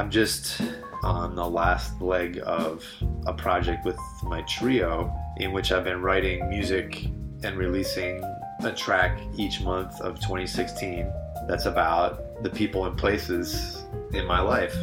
I'm 0.00 0.10
just 0.10 0.62
on 1.02 1.34
the 1.34 1.46
last 1.46 2.00
leg 2.00 2.40
of 2.46 2.82
a 3.26 3.34
project 3.34 3.84
with 3.84 3.98
my 4.22 4.40
trio 4.48 5.14
in 5.36 5.52
which 5.52 5.72
I've 5.72 5.84
been 5.84 6.00
writing 6.00 6.48
music 6.48 7.04
and 7.42 7.54
releasing 7.58 8.24
a 8.60 8.72
track 8.72 9.20
each 9.36 9.60
month 9.60 10.00
of 10.00 10.14
2016 10.20 11.12
that's 11.46 11.66
about 11.66 12.42
the 12.42 12.48
people 12.48 12.86
and 12.86 12.96
places 12.96 13.84
in 14.14 14.24
my 14.24 14.40
life. 14.40 14.74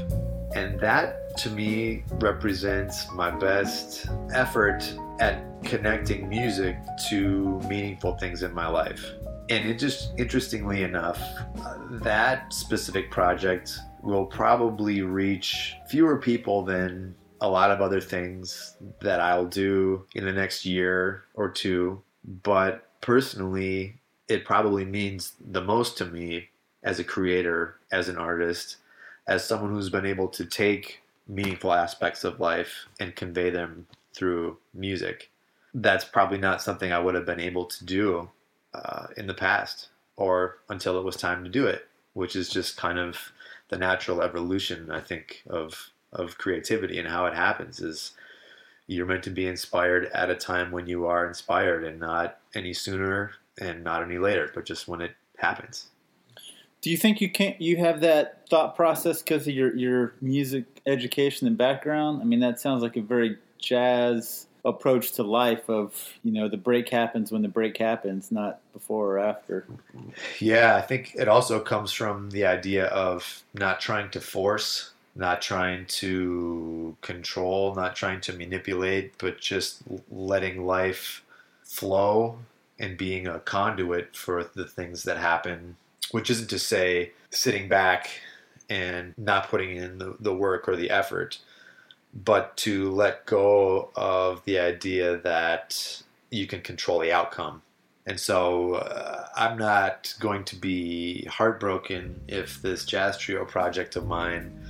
And 0.53 0.79
that 0.81 1.35
to 1.39 1.49
me 1.49 2.03
represents 2.19 3.11
my 3.11 3.31
best 3.31 4.05
effort 4.35 4.83
at 5.19 5.43
connecting 5.63 6.29
music 6.29 6.77
to 7.09 7.59
meaningful 7.67 8.15
things 8.17 8.43
in 8.43 8.53
my 8.53 8.67
life. 8.67 9.03
And 9.49 9.67
it 9.67 9.79
just 9.79 10.11
interestingly 10.19 10.83
enough, 10.83 11.19
that 11.89 12.53
specific 12.53 13.09
project 13.09 13.79
will 14.07 14.25
probably 14.25 15.01
reach 15.01 15.75
fewer 15.89 16.17
people 16.17 16.63
than 16.63 17.13
a 17.41 17.49
lot 17.49 17.71
of 17.71 17.81
other 17.81 17.99
things 17.99 18.77
that 19.01 19.19
I'll 19.19 19.45
do 19.45 20.05
in 20.15 20.23
the 20.23 20.31
next 20.31 20.65
year 20.65 21.25
or 21.33 21.49
two. 21.49 22.01
But 22.23 22.89
personally, 23.01 23.99
it 24.29 24.45
probably 24.45 24.85
means 24.85 25.33
the 25.51 25.61
most 25.61 25.97
to 25.97 26.05
me 26.05 26.47
as 26.83 26.99
a 26.99 27.03
creator, 27.03 27.75
as 27.91 28.07
an 28.07 28.17
artist, 28.17 28.77
as 29.27 29.43
someone 29.43 29.71
who's 29.71 29.89
been 29.89 30.05
able 30.05 30.29
to 30.29 30.45
take 30.45 31.01
meaningful 31.27 31.73
aspects 31.73 32.23
of 32.23 32.39
life 32.39 32.87
and 33.01 33.13
convey 33.13 33.49
them 33.49 33.87
through 34.13 34.57
music. 34.73 35.29
That's 35.73 36.05
probably 36.05 36.37
not 36.37 36.61
something 36.61 36.93
I 36.93 36.99
would 36.99 37.13
have 37.13 37.25
been 37.25 37.41
able 37.41 37.65
to 37.65 37.83
do 37.83 38.29
uh, 38.73 39.07
in 39.17 39.27
the 39.27 39.33
past 39.33 39.89
or 40.15 40.59
until 40.69 40.97
it 40.97 41.03
was 41.03 41.17
time 41.17 41.43
to 41.43 41.49
do 41.49 41.67
it, 41.67 41.89
which 42.13 42.37
is 42.37 42.47
just 42.47 42.77
kind 42.77 42.97
of 42.97 43.17
the 43.69 43.77
natural 43.77 44.21
evolution, 44.21 44.91
I 44.91 45.01
think, 45.01 45.43
of 45.49 45.91
of 46.13 46.37
creativity 46.37 46.97
and 46.99 47.07
how 47.07 47.25
it 47.25 47.33
happens 47.33 47.81
is 47.81 48.13
you're 48.87 49.05
meant 49.05 49.23
to 49.23 49.29
be 49.29 49.45
inspired 49.45 50.05
at 50.13 50.29
a 50.29 50.35
time 50.35 50.71
when 50.71 50.87
you 50.87 51.05
are 51.05 51.27
inspired 51.27 51.83
and 51.83 51.99
not 51.99 52.39
any 52.55 52.73
sooner 52.73 53.31
and 53.59 53.83
not 53.83 54.01
any 54.01 54.17
later, 54.17 54.49
but 54.55 54.65
just 54.65 54.87
when 54.87 55.01
it 55.01 55.11
happens. 55.37 55.89
Do 56.81 56.89
you 56.89 56.97
think 56.97 57.19
you 57.19 57.29
can't? 57.29 57.59
You 57.59 57.77
have 57.77 58.01
that 58.01 58.47
thought 58.49 58.75
process 58.75 59.21
because 59.21 59.47
of 59.47 59.53
your 59.53 59.75
your 59.75 60.13
music 60.21 60.81
education 60.85 61.47
and 61.47 61.57
background. 61.57 62.21
I 62.21 62.25
mean, 62.25 62.39
that 62.39 62.59
sounds 62.59 62.81
like 62.81 62.95
a 62.95 63.01
very 63.01 63.37
jazz 63.57 64.46
approach 64.65 65.13
to 65.13 65.23
life. 65.23 65.69
Of 65.69 66.13
you 66.23 66.31
know, 66.31 66.47
the 66.47 66.57
break 66.57 66.89
happens 66.89 67.31
when 67.31 67.41
the 67.41 67.47
break 67.47 67.77
happens, 67.77 68.31
not 68.31 68.59
before 68.73 69.13
or 69.13 69.19
after. 69.19 69.65
Yeah, 70.39 70.75
I 70.75 70.81
think 70.81 71.15
it 71.15 71.27
also 71.27 71.59
comes 71.59 71.91
from 71.91 72.29
the 72.31 72.45
idea 72.45 72.85
of 72.87 73.43
not 73.53 73.79
trying 73.79 74.09
to 74.11 74.21
force, 74.21 74.91
not 75.15 75.41
trying 75.41 75.85
to 75.87 76.95
control, 77.01 77.75
not 77.75 77.95
trying 77.95 78.21
to 78.21 78.33
manipulate, 78.33 79.17
but 79.17 79.39
just 79.39 79.81
letting 80.11 80.65
life 80.65 81.23
flow 81.63 82.39
and 82.79 82.97
being 82.97 83.27
a 83.27 83.39
conduit 83.39 84.15
for 84.15 84.43
the 84.53 84.65
things 84.65 85.03
that 85.03 85.17
happen 85.17 85.75
which 86.11 86.29
isn't 86.29 86.49
to 86.49 86.59
say 86.59 87.11
sitting 87.31 87.67
back 87.67 88.09
and 88.69 89.13
not 89.17 89.49
putting 89.49 89.75
in 89.75 89.97
the, 89.97 90.15
the 90.19 90.33
work 90.33 90.67
or 90.67 90.75
the 90.75 90.89
effort, 90.89 91.39
but 92.13 92.57
to 92.57 92.91
let 92.91 93.25
go 93.25 93.91
of 93.95 94.43
the 94.45 94.59
idea 94.59 95.17
that 95.17 96.01
you 96.31 96.47
can 96.47 96.61
control 96.61 96.99
the 96.99 97.11
outcome. 97.11 97.61
And 98.05 98.19
so 98.19 98.75
uh, 98.75 99.27
I'm 99.35 99.57
not 99.57 100.13
going 100.19 100.45
to 100.45 100.55
be 100.55 101.25
heartbroken 101.25 102.19
if 102.27 102.61
this 102.61 102.85
jazz 102.85 103.17
trio 103.17 103.45
project 103.45 103.95
of 103.95 104.07
mine 104.07 104.65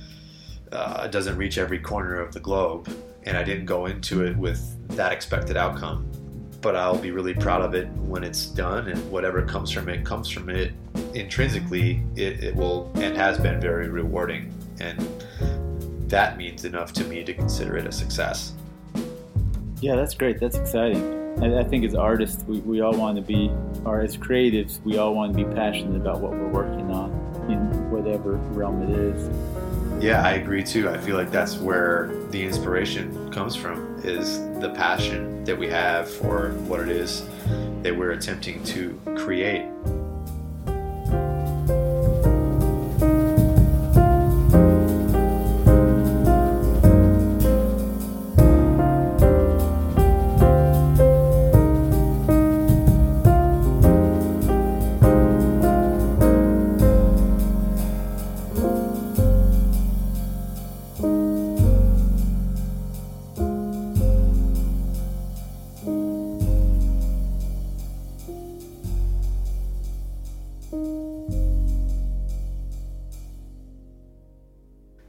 uh, 0.72 1.06
doesn't 1.06 1.36
reach 1.36 1.56
every 1.56 1.78
corner 1.78 2.20
of 2.20 2.32
the 2.34 2.40
globe 2.40 2.88
and 3.24 3.36
I 3.36 3.44
didn't 3.44 3.66
go 3.66 3.86
into 3.86 4.24
it 4.24 4.36
with 4.36 4.74
that 4.96 5.12
expected 5.12 5.56
outcome 5.56 6.10
but 6.60 6.74
I'll 6.74 6.98
be 6.98 7.10
really 7.10 7.34
proud 7.34 7.62
of 7.62 7.74
it 7.74 7.88
when 7.98 8.24
it's 8.24 8.46
done, 8.46 8.88
and 8.88 9.10
whatever 9.10 9.42
comes 9.42 9.70
from 9.70 9.88
it 9.88 10.04
comes 10.04 10.28
from 10.28 10.48
it. 10.48 10.72
Intrinsically, 11.14 12.02
it, 12.16 12.42
it 12.42 12.56
will 12.56 12.90
and 12.96 13.16
has 13.16 13.38
been 13.38 13.60
very 13.60 13.88
rewarding, 13.88 14.52
and 14.80 14.98
that 16.08 16.36
means 16.36 16.64
enough 16.64 16.92
to 16.94 17.04
me 17.04 17.24
to 17.24 17.34
consider 17.34 17.76
it 17.76 17.86
a 17.86 17.92
success. 17.92 18.52
Yeah, 19.80 19.94
that's 19.94 20.14
great. 20.14 20.40
That's 20.40 20.56
exciting. 20.56 21.42
I, 21.42 21.60
I 21.60 21.64
think 21.64 21.84
as 21.84 21.94
artists, 21.94 22.42
we, 22.44 22.58
we 22.60 22.80
all 22.80 22.96
want 22.96 23.16
to 23.16 23.22
be, 23.22 23.50
or 23.84 24.00
as 24.00 24.16
creatives, 24.16 24.82
we 24.82 24.98
all 24.98 25.14
want 25.14 25.36
to 25.36 25.44
be 25.44 25.54
passionate 25.54 25.96
about 25.96 26.20
what 26.20 26.32
we're 26.32 26.48
working 26.48 26.90
on 26.90 27.10
in 27.48 27.90
whatever 27.90 28.32
realm 28.32 28.82
it 28.82 28.98
is. 28.98 30.02
Yeah, 30.02 30.22
I 30.22 30.32
agree 30.32 30.62
too. 30.62 30.88
I 30.88 30.98
feel 30.98 31.16
like 31.16 31.30
that's 31.30 31.56
where 31.56 32.10
the 32.30 32.42
inspiration 32.42 33.32
comes 33.32 33.54
from 33.54 34.00
is 34.04 34.38
the 34.60 34.72
passion 34.74 35.44
that 35.44 35.58
we 35.58 35.68
have 35.68 36.10
for 36.10 36.50
what 36.66 36.80
it 36.80 36.88
is 36.88 37.24
that 37.82 37.96
we're 37.96 38.12
attempting 38.12 38.62
to 38.64 39.00
create. 39.16 39.66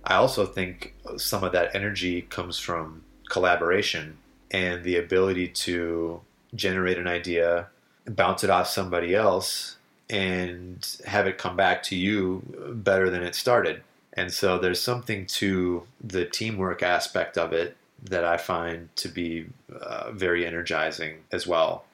I 0.09 0.15
also 0.15 0.47
think 0.47 0.95
some 1.17 1.43
of 1.43 1.51
that 1.51 1.75
energy 1.75 2.23
comes 2.23 2.57
from 2.57 3.03
collaboration 3.29 4.17
and 4.49 4.83
the 4.83 4.97
ability 4.97 5.49
to 5.49 6.21
generate 6.55 6.97
an 6.97 7.07
idea, 7.07 7.67
bounce 8.05 8.43
it 8.43 8.49
off 8.49 8.67
somebody 8.67 9.13
else, 9.13 9.77
and 10.09 10.97
have 11.05 11.27
it 11.27 11.37
come 11.37 11.55
back 11.55 11.83
to 11.83 11.95
you 11.95 12.41
better 12.73 13.11
than 13.11 13.21
it 13.21 13.35
started. 13.35 13.83
And 14.13 14.33
so 14.33 14.57
there's 14.57 14.81
something 14.81 15.27
to 15.27 15.83
the 16.03 16.25
teamwork 16.25 16.81
aspect 16.81 17.37
of 17.37 17.53
it 17.53 17.77
that 18.03 18.25
I 18.25 18.37
find 18.37 18.89
to 18.95 19.09
be 19.09 19.45
uh, 19.79 20.11
very 20.11 20.43
energizing 20.43 21.17
as 21.31 21.45
well. 21.45 21.85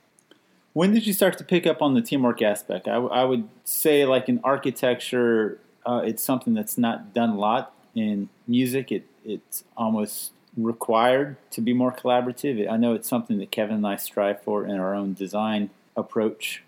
When 0.72 0.94
did 0.94 1.06
you 1.06 1.12
start 1.12 1.38
to 1.40 1.44
pick 1.44 1.68
up 1.68 1.82
on 1.82 1.96
the 1.96 2.02
teamwork 2.02 2.42
aspect? 2.42 2.88
I, 2.88 2.94
w- 2.94 3.12
I 3.12 3.26
would 3.26 3.50
say, 3.66 4.06
like 4.06 4.30
in 4.30 4.40
architecture, 4.44 5.60
uh, 5.86 6.02
it's 6.06 6.24
something 6.24 6.54
that's 6.54 6.78
not 6.78 7.14
done 7.14 7.32
a 7.32 7.38
lot 7.38 7.75
in 7.96 8.30
music, 8.48 8.92
it 8.92 9.06
it's 9.24 9.64
almost 9.76 10.32
required 10.58 11.36
to 11.52 11.62
be 11.62 11.74
more 11.74 11.92
collaborative. 11.92 12.70
I 12.70 12.78
know 12.78 12.94
it's 12.94 13.10
something 13.10 13.40
that 13.40 13.52
Kevin 13.52 13.78
and 13.78 13.88
I 13.88 13.96
strive 13.96 14.42
for 14.42 14.66
in 14.66 14.80
our 14.80 14.94
own 14.94 15.14
design 15.14 15.70
approach. 15.96 16.64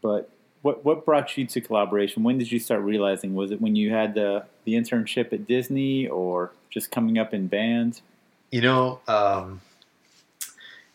But 0.00 0.30
what 0.62 0.84
what 0.84 1.04
brought 1.04 1.36
you 1.36 1.46
to 1.46 1.60
collaboration? 1.60 2.22
When 2.22 2.38
did 2.38 2.50
you 2.50 2.58
start 2.58 2.82
realizing? 2.82 3.34
Was 3.34 3.50
it 3.50 3.60
when 3.60 3.76
you 3.76 3.90
had 3.90 4.14
the 4.14 4.44
the 4.64 4.74
internship 4.74 5.32
at 5.32 5.46
Disney, 5.46 6.08
or 6.08 6.52
just 6.70 6.90
coming 6.90 7.18
up 7.18 7.34
in 7.34 7.48
bands? 7.48 8.02
You 8.50 8.62
know, 8.62 9.00
um, 9.08 9.60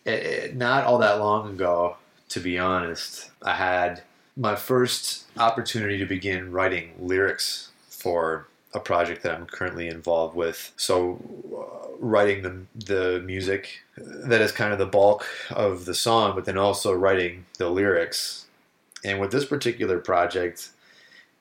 it, 0.05 0.11
it, 0.11 0.55
not 0.55 0.85
all 0.85 0.97
that 0.99 1.19
long 1.19 1.49
ago, 1.49 1.97
to 2.29 2.39
be 2.39 2.57
honest, 2.57 3.31
I 3.43 3.55
had 3.55 4.01
my 4.35 4.55
first 4.55 5.25
opportunity 5.37 5.97
to 5.97 6.05
begin 6.05 6.51
writing 6.51 6.93
lyrics 6.97 7.71
for 7.89 8.47
a 8.73 8.79
project 8.79 9.23
that 9.23 9.33
I'm 9.33 9.45
currently 9.45 9.88
involved 9.88 10.35
with. 10.35 10.73
So, 10.77 11.19
uh, 11.55 11.88
writing 11.99 12.43
the 12.43 12.85
the 12.85 13.21
music 13.25 13.81
that 13.97 14.41
is 14.41 14.51
kind 14.51 14.71
of 14.71 14.79
the 14.79 14.85
bulk 14.85 15.25
of 15.51 15.85
the 15.85 15.95
song, 15.95 16.33
but 16.35 16.45
then 16.45 16.57
also 16.57 16.93
writing 16.93 17.45
the 17.57 17.69
lyrics. 17.69 18.45
And 19.03 19.19
with 19.19 19.31
this 19.31 19.45
particular 19.45 19.99
project, 19.99 20.71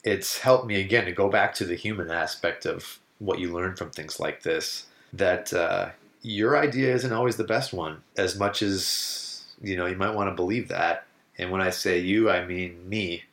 it's 0.05 0.39
helped 0.39 0.67
me 0.67 0.81
again 0.81 1.05
to 1.07 1.13
go 1.13 1.29
back 1.29 1.55
to 1.55 1.65
the 1.65 1.75
human 1.75 2.11
aspect 2.11 2.67
of 2.67 2.99
what 3.19 3.39
you 3.41 3.53
learn 3.53 3.77
from 3.77 3.91
things 3.91 4.21
like 4.21 4.43
this. 4.43 4.87
That 5.13 5.53
uh, 5.53 5.91
your 6.23 6.57
idea 6.57 6.95
isn't 6.95 7.13
always 7.13 7.37
the 7.37 7.45
best 7.45 7.73
one, 7.73 8.03
as 8.17 8.39
much 8.39 8.63
as 8.63 9.45
you 9.63 9.77
know 9.77 9.87
you 9.87 9.97
might 9.97 10.15
want 10.15 10.31
to 10.31 10.35
believe 10.35 10.69
that. 10.69 11.05
And 11.37 11.51
when 11.51 11.61
I 11.61 11.71
say 11.71 11.99
you, 11.99 12.31
I 12.31 12.45
mean 12.45 12.89
me. 12.89 13.25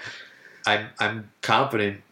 I'm 0.66 0.88
I'm 0.98 1.30
confident 1.42 2.02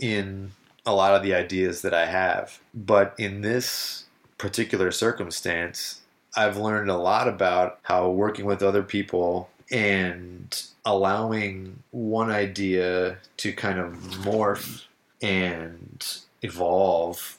in 0.00 0.52
a 0.88 0.94
lot 0.94 1.14
of 1.14 1.22
the 1.22 1.34
ideas 1.34 1.82
that 1.82 1.92
I 1.92 2.06
have. 2.06 2.60
But 2.72 3.14
in 3.18 3.42
this 3.42 4.06
particular 4.38 4.90
circumstance, 4.90 6.00
I've 6.34 6.56
learned 6.56 6.88
a 6.88 6.96
lot 6.96 7.28
about 7.28 7.78
how 7.82 8.08
working 8.08 8.46
with 8.46 8.62
other 8.62 8.82
people 8.82 9.50
and 9.70 10.62
allowing 10.86 11.82
one 11.90 12.30
idea 12.30 13.18
to 13.36 13.52
kind 13.52 13.78
of 13.78 13.92
morph 14.22 14.84
and 15.20 16.20
evolve 16.40 17.36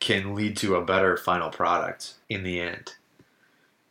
can 0.00 0.34
lead 0.34 0.56
to 0.56 0.76
a 0.76 0.84
better 0.84 1.18
final 1.18 1.50
product 1.50 2.14
in 2.30 2.44
the 2.44 2.58
end. 2.58 2.94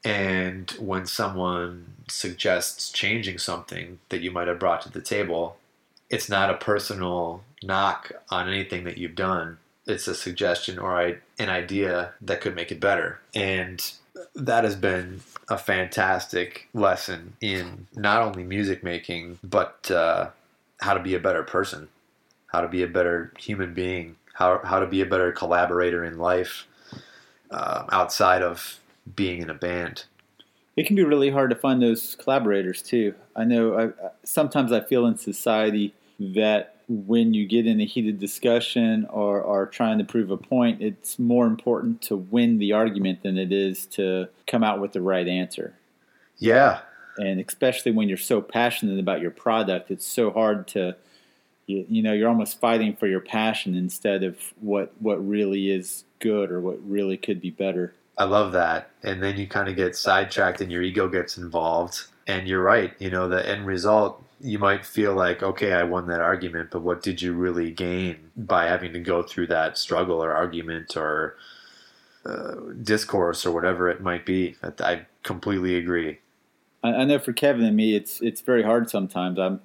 And 0.04 0.72
when 0.80 1.06
someone 1.06 1.94
suggests 2.10 2.90
changing 2.90 3.38
something 3.38 4.00
that 4.10 4.22
you 4.22 4.32
might 4.32 4.48
have 4.48 4.60
brought 4.60 4.82
to 4.82 4.92
the 4.92 5.02
table, 5.02 5.58
it's 6.10 6.28
not 6.28 6.50
a 6.50 6.56
personal 6.56 7.44
knock 7.66 8.12
on 8.30 8.48
anything 8.48 8.84
that 8.86 8.98
you've 8.98 9.16
done. 9.16 9.58
It's 9.86 10.08
a 10.08 10.16
suggestion 10.16 10.80
or 10.80 11.00
an 11.00 11.50
idea 11.50 12.14
that 12.22 12.42
could 12.42 12.56
make 12.56 12.72
it 12.72 12.80
better. 12.80 13.20
And 13.34 13.84
that 14.34 14.64
has 14.64 14.76
been 14.76 15.22
a 15.50 15.58
fantastic 15.58 16.68
lesson 16.74 17.34
in 17.42 17.88
not 17.96 18.22
only 18.22 18.44
music 18.44 18.84
making, 18.84 19.40
but 19.44 19.90
uh, 19.92 20.30
how 20.80 20.94
to 20.94 21.00
be 21.00 21.14
a 21.14 21.20
better 21.20 21.44
person, 21.44 21.88
how 22.48 22.62
to 22.62 22.68
be 22.68 22.82
a 22.82 22.88
better 22.88 23.32
human 23.38 23.74
being, 23.74 24.16
how, 24.34 24.60
how 24.64 24.80
to 24.80 24.88
be 24.88 25.02
a 25.02 25.06
better 25.06 25.32
collaborator 25.32 26.04
in 26.04 26.18
life 26.18 26.68
uh, 27.52 27.86
outside 27.92 28.42
of 28.42 28.80
being 29.16 29.42
in 29.42 29.50
a 29.50 29.54
band. 29.54 30.06
It 30.76 30.88
can 30.88 30.96
be 30.96 31.04
really 31.04 31.30
hard 31.30 31.52
to 31.52 31.56
find 31.56 31.82
those 31.82 32.16
collaborators 32.16 32.82
too. 32.82 33.14
I 33.36 33.46
know 33.46 33.80
I, 33.80 34.10
sometimes 34.24 34.72
I 34.72 34.82
feel 34.82 35.06
in 35.06 35.18
society 35.18 35.94
that 36.20 36.76
when 36.88 37.34
you 37.34 37.48
get 37.48 37.66
in 37.66 37.82
a 37.82 37.86
heated 37.86 38.20
discussion 38.20 39.08
or 39.10 39.44
are 39.44 39.66
trying 39.66 39.98
to 39.98 40.04
prove 40.04 40.30
a 40.30 40.38
point, 40.38 40.82
it's 40.82 41.18
more 41.18 41.48
important 41.48 42.02
to 42.04 42.16
win 42.16 42.60
the 42.60 42.74
argument 42.74 43.24
than 43.24 43.38
it 43.38 43.52
is 43.52 43.86
to 43.88 44.28
come 44.48 44.64
out 44.64 44.80
with 44.80 44.94
the 44.94 45.02
right 45.02 45.28
answer. 45.28 45.74
Yeah. 46.38 46.82
And 47.18 47.40
especially 47.40 47.92
when 47.92 48.08
you're 48.08 48.18
so 48.18 48.42
passionate 48.42 49.00
about 49.00 49.22
your 49.22 49.32
product, 49.32 49.90
it's 49.90 50.06
so 50.06 50.32
hard 50.32 50.68
to, 50.70 50.96
you, 51.66 51.86
you 51.90 52.04
know, 52.04 52.14
you're 52.14 52.30
almost 52.30 52.60
fighting 52.60 52.96
for 52.96 53.08
your 53.08 53.22
passion 53.22 53.74
instead 53.74 54.24
of 54.24 54.38
what, 54.60 54.94
what 55.00 55.26
really 55.26 55.72
is 55.72 56.04
good 56.20 56.52
or 56.52 56.60
what 56.60 56.78
really 56.88 57.18
could 57.18 57.42
be 57.42 57.52
better. 57.52 57.94
I 58.18 58.26
love 58.26 58.52
that. 58.52 58.92
And 59.04 59.24
then 59.24 59.38
you 59.38 59.48
kind 59.48 59.70
of 59.70 59.76
get 59.76 59.96
sidetracked 59.96 60.62
and 60.62 60.72
your 60.72 60.82
ego 60.82 61.08
gets 61.08 61.38
involved. 61.38 62.04
And 62.28 62.48
you're 62.48 62.64
right. 62.64 62.94
You 63.00 63.12
know, 63.12 63.30
the 63.30 63.48
end 63.48 63.68
result 63.68 64.25
you 64.46 64.60
might 64.60 64.86
feel 64.86 65.16
like, 65.16 65.42
okay, 65.42 65.74
I 65.74 65.84
won 65.84 66.08
that 66.08 66.22
argument, 66.22 66.70
but 66.70 66.84
what 66.84 67.02
did 67.02 67.20
you 67.22 67.34
really 67.34 67.72
gain 67.72 68.32
by 68.38 68.66
having 68.66 68.94
to 68.94 69.00
go 69.00 69.24
through 69.24 69.48
that 69.48 69.78
struggle 69.78 70.24
or 70.24 70.32
argument 70.32 70.96
or 70.96 71.36
uh, 72.26 72.56
discourse 72.84 73.44
or 73.46 73.52
whatever 73.52 73.90
it 73.90 74.02
might 74.02 74.24
be? 74.24 74.56
I 74.80 75.08
completely 75.24 75.76
agree. 75.76 76.20
I, 76.84 77.04
know 77.06 77.18
for 77.18 77.34
Kevin 77.34 77.66
and 77.66 77.76
me, 77.76 77.96
it's 77.96 78.22
it's 78.22 78.42
very 78.42 78.62
hard 78.62 78.92
sometimes. 78.92 79.40
I'm, 79.40 79.62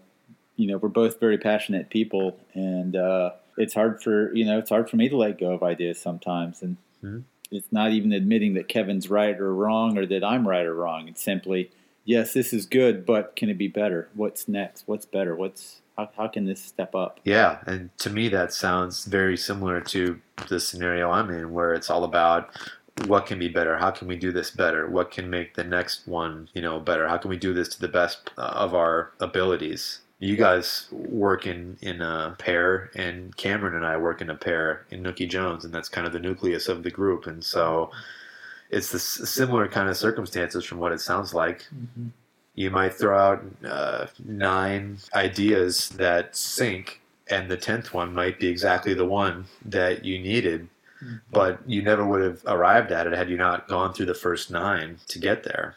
you 0.57 0.67
know, 0.67 0.79
we're 0.79 0.89
both 0.89 1.21
very 1.21 1.37
passionate 1.37 1.91
people, 1.91 2.41
and 2.55 2.97
uh, 2.97 3.33
it's 3.59 3.75
hard 3.75 4.03
for 4.03 4.35
you 4.35 4.47
know 4.47 4.59
it's 4.59 4.71
hard 4.71 4.89
for 4.89 4.97
me 4.97 5.11
to 5.11 5.17
let 5.17 5.39
go 5.39 5.53
of 5.53 5.63
ideas 5.63 6.01
sometimes, 6.01 6.63
and 6.63 6.79
mm-hmm. 7.05 7.19
it's 7.51 7.71
not 7.71 7.93
even 7.93 8.13
admitting 8.13 8.55
that 8.55 8.69
Kevin's 8.69 9.11
right 9.11 9.39
or 9.39 9.55
wrong 9.55 9.99
or 9.99 10.07
that 10.07 10.25
I'm 10.25 10.49
right 10.49 10.65
or 10.65 10.75
wrong. 10.75 11.09
It's 11.09 11.23
simply 11.23 11.71
yes, 12.05 12.33
this 12.33 12.53
is 12.53 12.67
good, 12.67 13.07
but 13.07 13.37
can 13.37 13.49
it 13.49 13.59
be 13.59 13.69
better? 13.69 14.09
What's 14.15 14.49
next? 14.49 14.85
What's 14.87 15.07
better? 15.07 15.35
What's 15.35 15.81
how, 15.97 16.11
how 16.17 16.29
can 16.29 16.47
this 16.47 16.61
step 16.61 16.95
up? 16.95 17.21
Yeah, 17.25 17.59
and 17.67 17.97
to 17.99 18.11
me 18.11 18.29
that 18.31 18.53
sounds 18.53 19.05
very 19.05 19.37
similar 19.37 19.81
to 19.81 20.21
the 20.49 20.61
scenario 20.61 21.11
I'm 21.11 21.31
in, 21.31 21.53
where 21.53 21.75
it's 21.75 21.91
all 21.91 22.05
about 22.05 22.51
what 23.07 23.27
can 23.27 23.39
be 23.39 23.49
better 23.49 23.79
how 23.79 23.91
can 23.91 24.07
we 24.07 24.17
do 24.17 24.33
this 24.33 24.51
better 24.51 24.89
what 24.89 25.11
can 25.11 25.31
make 25.31 25.55
the 25.55 25.65
next 25.65 26.07
one 26.07 26.49
you 26.55 26.61
know 26.61 26.79
better 26.79 27.09
how 27.09 27.17
can 27.17 27.31
we 27.31 27.37
do 27.37 27.55
this 27.55 27.69
to 27.69 27.81
the 27.81 27.89
best 27.89 28.31
uh, 28.37 28.43
of 28.43 28.75
our 28.75 29.13
abilities 29.21 30.01
you 30.19 30.37
guys 30.37 30.87
work 30.93 31.47
in 31.47 31.77
in 31.81 32.03
a 32.03 32.35
pair 32.39 32.91
and 32.95 33.37
cameron 33.37 33.75
and 33.75 33.87
i 33.87 33.97
work 33.97 34.21
in 34.21 34.29
a 34.29 34.35
pair 34.35 34.85
in 34.91 35.03
Nooky 35.03 35.29
Jones 35.29 35.65
and 35.65 35.73
that's 35.73 35.89
kind 35.89 36.07
of 36.07 36.13
the 36.13 36.19
nucleus 36.19 36.69
of 36.69 36.83
the 36.83 36.91
group 36.91 37.27
and 37.27 37.43
so 37.43 37.91
it's 38.71 38.91
the 38.91 38.99
similar 38.99 39.69
kind 39.69 39.89
of 39.89 39.97
circumstances 39.97 40.65
from 40.65 40.79
what 40.79 40.93
it 40.93 41.01
sounds 41.01 41.35
like. 41.35 41.63
Mm-hmm. 41.63 42.09
You 42.55 42.71
might 42.71 42.95
throw 42.95 43.19
out 43.19 43.45
uh, 43.65 44.07
nine 44.25 44.99
ideas 45.15 45.91
that 45.91 46.37
sync, 46.37 47.01
and 47.29 47.51
the 47.51 47.57
tenth 47.57 47.93
one 47.93 48.15
might 48.15 48.39
be 48.39 48.49
exactly 48.49 48.95
the 48.95 49.07
one 49.07 49.47
that 49.65 50.05
you 50.05 50.19
needed, 50.19 50.69
mm-hmm. 51.03 51.17
but 51.33 51.59
you 51.67 51.83
never 51.83 52.07
would 52.07 52.23
have 52.23 52.43
arrived 52.47 52.93
at 52.93 53.07
it 53.07 53.13
had 53.13 53.31
you 53.31 53.37
not 53.37 53.69
gone 53.69 53.93
through 53.93 54.07
the 54.07 54.15
first 54.15 54.51
nine 54.51 54.99
to 55.09 55.19
get 55.19 55.45
there. 55.45 55.77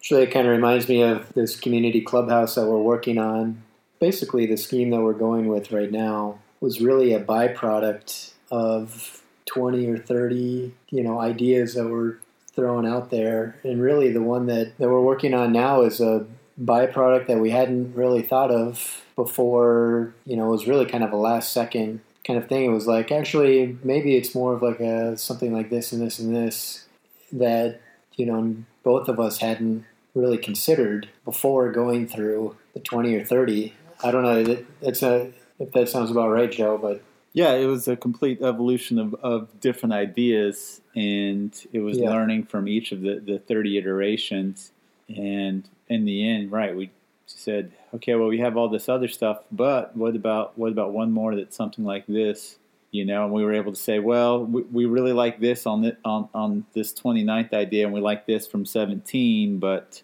Actually, 0.00 0.24
it 0.24 0.30
kind 0.30 0.46
of 0.46 0.52
reminds 0.52 0.88
me 0.88 1.02
of 1.02 1.32
this 1.32 1.58
community 1.58 2.00
clubhouse 2.00 2.56
that 2.56 2.66
we're 2.66 2.82
working 2.82 3.16
on. 3.16 3.62
Basically, 4.00 4.44
the 4.44 4.58
scheme 4.58 4.90
that 4.90 5.00
we're 5.00 5.14
going 5.14 5.46
with 5.46 5.72
right 5.72 5.90
now 5.90 6.40
was 6.60 6.80
really 6.80 7.14
a 7.14 7.20
byproduct 7.20 8.32
of 8.50 9.22
20 9.46 9.86
or 9.88 9.98
30 9.98 10.72
you 10.90 11.02
know 11.02 11.20
ideas 11.20 11.74
that 11.74 11.86
were 11.86 12.18
thrown 12.54 12.86
out 12.86 13.10
there. 13.10 13.56
And 13.64 13.80
really, 13.80 14.12
the 14.12 14.22
one 14.22 14.46
that, 14.46 14.76
that 14.78 14.88
we're 14.88 15.00
working 15.00 15.34
on 15.34 15.52
now 15.52 15.82
is 15.82 16.00
a 16.00 16.26
byproduct 16.60 17.26
that 17.26 17.38
we 17.38 17.50
hadn't 17.50 17.94
really 17.94 18.22
thought 18.22 18.50
of 18.50 19.02
before. 19.16 20.14
You 20.24 20.36
know, 20.36 20.48
it 20.48 20.50
was 20.50 20.66
really 20.66 20.86
kind 20.86 21.04
of 21.04 21.12
a 21.12 21.16
last 21.16 21.52
second 21.52 22.00
kind 22.26 22.38
of 22.38 22.48
thing. 22.48 22.64
It 22.64 22.74
was 22.74 22.86
like, 22.86 23.12
actually, 23.12 23.78
maybe 23.82 24.16
it's 24.16 24.34
more 24.34 24.54
of 24.54 24.62
like 24.62 24.80
a 24.80 25.16
something 25.16 25.52
like 25.52 25.70
this 25.70 25.92
and 25.92 26.00
this 26.00 26.18
and 26.18 26.34
this 26.34 26.86
that, 27.32 27.80
you 28.16 28.26
know, 28.26 28.56
both 28.82 29.08
of 29.08 29.18
us 29.18 29.38
hadn't 29.38 29.84
really 30.14 30.38
considered 30.38 31.08
before 31.24 31.72
going 31.72 32.06
through 32.06 32.56
the 32.72 32.80
20 32.80 33.14
or 33.14 33.24
30. 33.24 33.74
I 34.02 34.10
don't 34.10 34.22
know. 34.22 34.64
It's 34.80 35.02
a, 35.02 35.32
if 35.58 35.72
that 35.72 35.88
sounds 35.88 36.10
about 36.10 36.30
right, 36.30 36.50
Joe, 36.50 36.78
but 36.78 37.02
yeah, 37.34 37.54
it 37.54 37.66
was 37.66 37.88
a 37.88 37.96
complete 37.96 38.40
evolution 38.42 38.96
of, 38.96 39.12
of 39.14 39.60
different 39.60 39.92
ideas, 39.92 40.80
and 40.94 41.52
it 41.72 41.80
was 41.80 41.98
yeah. 41.98 42.08
learning 42.08 42.44
from 42.44 42.68
each 42.68 42.92
of 42.92 43.02
the, 43.02 43.18
the 43.18 43.40
30 43.40 43.76
iterations. 43.76 44.70
And 45.08 45.68
in 45.88 46.04
the 46.04 46.26
end, 46.28 46.52
right, 46.52 46.76
we 46.76 46.92
said, 47.26 47.72
okay, 47.92 48.14
well, 48.14 48.28
we 48.28 48.38
have 48.38 48.56
all 48.56 48.68
this 48.68 48.88
other 48.88 49.08
stuff, 49.08 49.40
but 49.50 49.96
what 49.96 50.14
about 50.14 50.56
what 50.56 50.70
about 50.70 50.92
one 50.92 51.10
more 51.10 51.34
that's 51.34 51.56
something 51.56 51.84
like 51.84 52.06
this? 52.06 52.56
You 52.92 53.04
know, 53.04 53.24
and 53.24 53.32
we 53.32 53.44
were 53.44 53.52
able 53.52 53.72
to 53.72 53.80
say, 53.80 53.98
well, 53.98 54.44
we, 54.44 54.62
we 54.62 54.84
really 54.86 55.12
like 55.12 55.40
this 55.40 55.66
on, 55.66 55.82
the, 55.82 55.96
on 56.04 56.28
on 56.32 56.64
this 56.72 56.94
29th 56.94 57.52
idea, 57.52 57.84
and 57.84 57.92
we 57.92 58.00
like 58.00 58.26
this 58.26 58.46
from 58.46 58.64
17, 58.64 59.58
but 59.58 60.02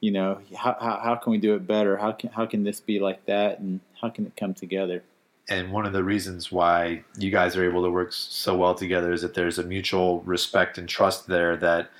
you 0.00 0.10
know, 0.10 0.40
how, 0.54 0.76
how, 0.78 1.00
how 1.02 1.14
can 1.14 1.32
we 1.32 1.38
do 1.38 1.54
it 1.54 1.66
better? 1.66 1.96
How 1.96 2.12
can 2.12 2.28
how 2.28 2.44
can 2.44 2.64
this 2.64 2.80
be 2.80 3.00
like 3.00 3.24
that, 3.24 3.60
and 3.60 3.80
how 3.98 4.10
can 4.10 4.26
it 4.26 4.36
come 4.36 4.52
together? 4.52 5.02
And 5.50 5.72
one 5.72 5.84
of 5.84 5.92
the 5.92 6.04
reasons 6.04 6.50
why 6.52 7.02
you 7.18 7.30
guys 7.30 7.56
are 7.56 7.68
able 7.68 7.82
to 7.82 7.90
work 7.90 8.12
so 8.12 8.56
well 8.56 8.74
together 8.74 9.12
is 9.12 9.20
that 9.22 9.34
there's 9.34 9.58
a 9.58 9.64
mutual 9.64 10.20
respect 10.22 10.78
and 10.78 10.88
trust 10.88 11.26
there 11.26 11.56
that 11.56 11.90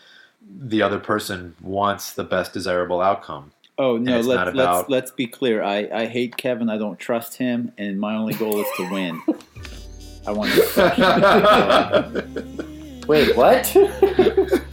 the 0.58 0.80
other 0.80 0.98
person 0.98 1.54
wants 1.60 2.12
the 2.12 2.24
best 2.24 2.52
desirable 2.52 3.00
outcome. 3.00 3.50
Oh 3.76 3.96
no, 3.96 4.20
let's, 4.20 4.50
about... 4.50 4.54
let's 4.54 4.88
let's 4.88 5.10
be 5.10 5.26
clear. 5.26 5.62
I, 5.62 5.88
I 5.92 6.06
hate 6.06 6.36
Kevin. 6.36 6.70
I 6.70 6.78
don't 6.78 6.98
trust 6.98 7.36
him, 7.36 7.72
and 7.76 7.98
my 7.98 8.14
only 8.14 8.34
goal 8.34 8.60
is 8.60 8.66
to 8.76 8.90
win. 8.90 9.22
I 10.26 10.32
want 10.32 10.52
to. 10.52 12.24
Wait, 13.08 13.36
what? 13.36 13.74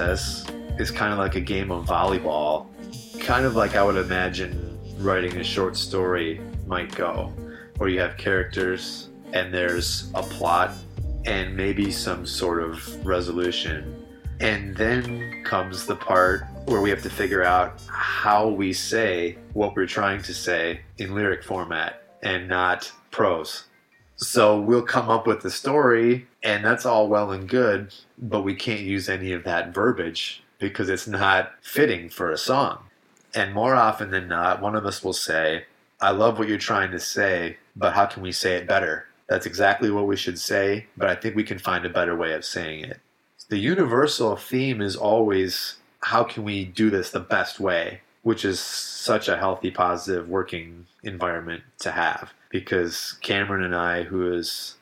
process 0.00 0.46
is 0.78 0.90
kind 0.90 1.12
of 1.12 1.18
like 1.18 1.34
a 1.34 1.40
game 1.40 1.70
of 1.70 1.84
volleyball, 1.84 2.66
kind 3.20 3.44
of 3.44 3.54
like 3.54 3.76
I 3.76 3.82
would 3.82 3.96
imagine 3.96 4.78
writing 4.98 5.36
a 5.36 5.44
short 5.44 5.76
story 5.76 6.40
might 6.66 6.94
go, 6.94 7.34
where 7.76 7.90
you 7.90 8.00
have 8.00 8.16
characters 8.16 9.10
and 9.34 9.52
there's 9.52 10.10
a 10.14 10.22
plot 10.22 10.72
and 11.26 11.54
maybe 11.54 11.92
some 11.92 12.24
sort 12.24 12.62
of 12.62 13.06
resolution. 13.06 13.94
And 14.40 14.74
then 14.74 15.44
comes 15.44 15.84
the 15.84 15.96
part 15.96 16.46
where 16.64 16.80
we 16.80 16.88
have 16.88 17.02
to 17.02 17.10
figure 17.10 17.44
out 17.44 17.78
how 17.86 18.48
we 18.48 18.72
say 18.72 19.36
what 19.52 19.76
we're 19.76 19.86
trying 19.86 20.22
to 20.22 20.32
say 20.32 20.80
in 20.96 21.14
lyric 21.14 21.44
format 21.44 22.02
and 22.22 22.48
not 22.48 22.90
prose. 23.10 23.64
So 24.22 24.60
we'll 24.60 24.82
come 24.82 25.08
up 25.08 25.26
with 25.26 25.40
the 25.40 25.50
story, 25.50 26.26
and 26.42 26.62
that's 26.62 26.84
all 26.84 27.08
well 27.08 27.32
and 27.32 27.48
good, 27.48 27.94
but 28.18 28.42
we 28.42 28.54
can't 28.54 28.80
use 28.80 29.08
any 29.08 29.32
of 29.32 29.44
that 29.44 29.72
verbiage 29.72 30.42
because 30.58 30.90
it's 30.90 31.06
not 31.06 31.52
fitting 31.62 32.10
for 32.10 32.30
a 32.30 32.36
song. 32.36 32.80
And 33.34 33.54
more 33.54 33.74
often 33.74 34.10
than 34.10 34.28
not, 34.28 34.60
one 34.60 34.76
of 34.76 34.84
us 34.84 35.02
will 35.02 35.14
say, 35.14 35.64
I 36.02 36.10
love 36.10 36.38
what 36.38 36.48
you're 36.48 36.58
trying 36.58 36.90
to 36.90 37.00
say, 37.00 37.56
but 37.74 37.94
how 37.94 38.04
can 38.04 38.22
we 38.22 38.30
say 38.30 38.56
it 38.56 38.68
better? 38.68 39.06
That's 39.26 39.46
exactly 39.46 39.90
what 39.90 40.06
we 40.06 40.16
should 40.16 40.38
say, 40.38 40.86
but 40.98 41.08
I 41.08 41.14
think 41.14 41.34
we 41.34 41.44
can 41.44 41.58
find 41.58 41.86
a 41.86 41.90
better 41.90 42.14
way 42.14 42.34
of 42.34 42.44
saying 42.44 42.84
it. 42.84 43.00
The 43.48 43.58
universal 43.58 44.36
theme 44.36 44.82
is 44.82 44.96
always 44.96 45.76
how 46.00 46.24
can 46.24 46.44
we 46.44 46.66
do 46.66 46.90
this 46.90 47.10
the 47.10 47.20
best 47.20 47.58
way, 47.58 48.02
which 48.22 48.44
is 48.44 48.60
such 48.60 49.28
a 49.28 49.38
healthy, 49.38 49.70
positive 49.70 50.28
working 50.28 50.86
environment 51.02 51.62
to 51.78 51.92
have. 51.92 52.34
Because 52.50 53.12
Cameron 53.22 53.64
and 53.64 53.74
I, 53.74 54.02
who 54.02 54.32
is 54.32 54.74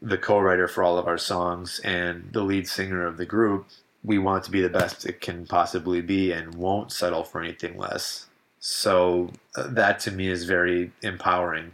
the 0.00 0.18
co-writer 0.18 0.68
for 0.68 0.84
all 0.84 0.98
of 0.98 1.06
our 1.06 1.18
songs 1.18 1.80
and 1.84 2.30
the 2.32 2.42
lead 2.42 2.68
singer 2.68 3.06
of 3.06 3.16
the 3.16 3.26
group, 3.26 3.66
we 4.04 4.18
want 4.18 4.44
to 4.44 4.50
be 4.50 4.60
the 4.60 4.68
best 4.68 5.04
it 5.04 5.20
can 5.20 5.46
possibly 5.46 6.00
be 6.00 6.32
and 6.32 6.54
won't 6.54 6.92
settle 6.92 7.24
for 7.24 7.42
anything 7.42 7.76
less. 7.76 8.26
So 8.60 9.30
uh, 9.56 9.68
that 9.68 10.00
to 10.00 10.10
me 10.10 10.28
is 10.28 10.44
very 10.44 10.92
empowering 11.02 11.72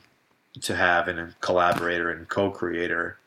to 0.62 0.74
have 0.74 1.08
in 1.08 1.18
a 1.18 1.34
collaborator 1.40 2.10
and 2.10 2.28
co-creator. 2.28 3.18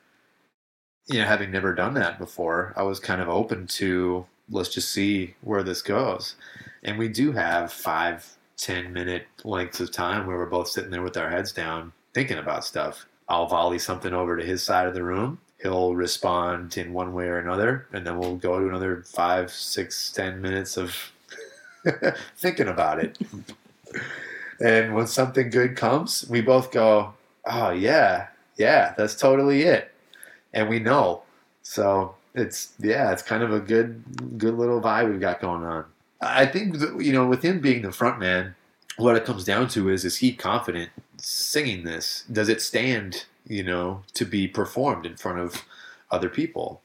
You 1.07 1.19
know, 1.19 1.25
having 1.25 1.51
never 1.51 1.73
done 1.73 1.93
that 1.95 2.17
before, 2.17 2.73
I 2.75 2.83
was 2.83 2.99
kind 2.99 3.21
of 3.21 3.29
open 3.29 3.67
to 3.67 4.25
let's 4.49 4.69
just 4.69 4.91
see 4.91 5.35
where 5.41 5.63
this 5.63 5.81
goes. 5.81 6.35
And 6.83 6.97
we 6.97 7.07
do 7.07 7.33
have 7.33 7.71
five, 7.71 8.37
ten 8.59 8.91
minute 8.93 9.25
lengths 9.43 9.79
of 9.79 9.91
time 9.91 10.27
where 10.27 10.37
we're 10.37 10.45
both 10.45 10.67
sitting 10.67 10.91
there 10.91 11.01
with 11.01 11.17
our 11.17 11.29
heads 11.29 11.51
down 11.51 11.91
thinking 12.13 12.37
about 12.37 12.65
stuff. 12.65 13.05
I'll 13.29 13.47
volley 13.47 13.79
something 13.79 14.13
over 14.13 14.35
to 14.37 14.45
his 14.45 14.61
side 14.61 14.87
of 14.87 14.93
the 14.93 15.03
room. 15.03 15.39
He'll 15.61 15.95
respond 15.95 16.77
in 16.77 16.93
one 16.93 17.13
way 17.13 17.25
or 17.25 17.39
another, 17.39 17.87
and 17.93 18.05
then 18.05 18.17
we'll 18.17 18.35
go 18.35 18.59
to 18.59 18.67
another 18.67 19.03
five, 19.03 19.51
six, 19.51 20.11
ten 20.11 20.41
minutes 20.41 20.77
of 20.77 20.95
thinking 22.37 22.67
about 22.67 22.99
it. 22.99 23.17
and 24.59 24.93
when 24.93 25.07
something 25.07 25.49
good 25.49 25.75
comes, 25.75 26.25
we 26.29 26.41
both 26.41 26.71
go, 26.71 27.13
"Oh 27.45 27.71
yeah, 27.71 28.27
yeah, 28.57 28.93
that's 28.97 29.15
totally 29.15 29.63
it," 29.63 29.91
and 30.53 30.69
we 30.69 30.79
know. 30.79 31.23
So 31.61 32.15
it's 32.35 32.73
yeah, 32.79 33.11
it's 33.11 33.23
kind 33.23 33.43
of 33.43 33.53
a 33.53 33.59
good, 33.59 34.03
good 34.37 34.55
little 34.55 34.81
vibe 34.81 35.09
we've 35.11 35.19
got 35.19 35.41
going 35.41 35.63
on. 35.63 35.85
I 36.21 36.45
think 36.45 36.79
that, 36.79 37.01
you 37.01 37.13
know, 37.13 37.25
with 37.25 37.43
him 37.43 37.59
being 37.61 37.81
the 37.81 37.91
front 37.91 38.19
man, 38.19 38.55
what 38.97 39.15
it 39.15 39.25
comes 39.25 39.45
down 39.45 39.67
to 39.69 39.89
is: 39.89 40.03
is 40.03 40.17
he 40.17 40.33
confident 40.33 40.89
singing 41.17 41.83
this? 41.83 42.25
Does 42.31 42.49
it 42.49 42.61
stand, 42.61 43.25
you 43.47 43.63
know, 43.63 44.03
to 44.13 44.25
be 44.25 44.47
performed 44.47 45.05
in 45.05 45.15
front 45.15 45.39
of 45.39 45.63
other 46.11 46.29
people? 46.29 46.81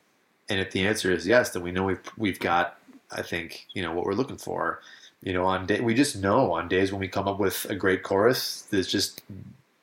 And 0.49 0.61
if 0.61 0.71
the 0.71 0.87
answer 0.87 1.11
is 1.11 1.27
yes, 1.27 1.51
then 1.51 1.63
we 1.63 1.73
know 1.73 1.85
we've 1.85 2.01
we've 2.17 2.39
got, 2.39 2.79
I 3.11 3.23
think, 3.23 3.67
you 3.73 3.83
know, 3.83 3.93
what 3.93 4.05
we're 4.05 4.15
looking 4.15 4.39
for. 4.39 4.81
You 5.23 5.33
know, 5.33 5.47
on 5.47 5.67
day 5.67 5.81
we 5.81 5.95
just 5.95 6.17
know 6.17 6.53
on 6.53 6.69
days 6.69 6.93
when 6.93 7.01
we 7.01 7.09
come 7.09 7.27
up 7.27 7.39
with 7.41 7.65
a 7.71 7.75
great 7.75 8.03
chorus, 8.03 8.63
there's 8.71 8.87
just 8.87 9.23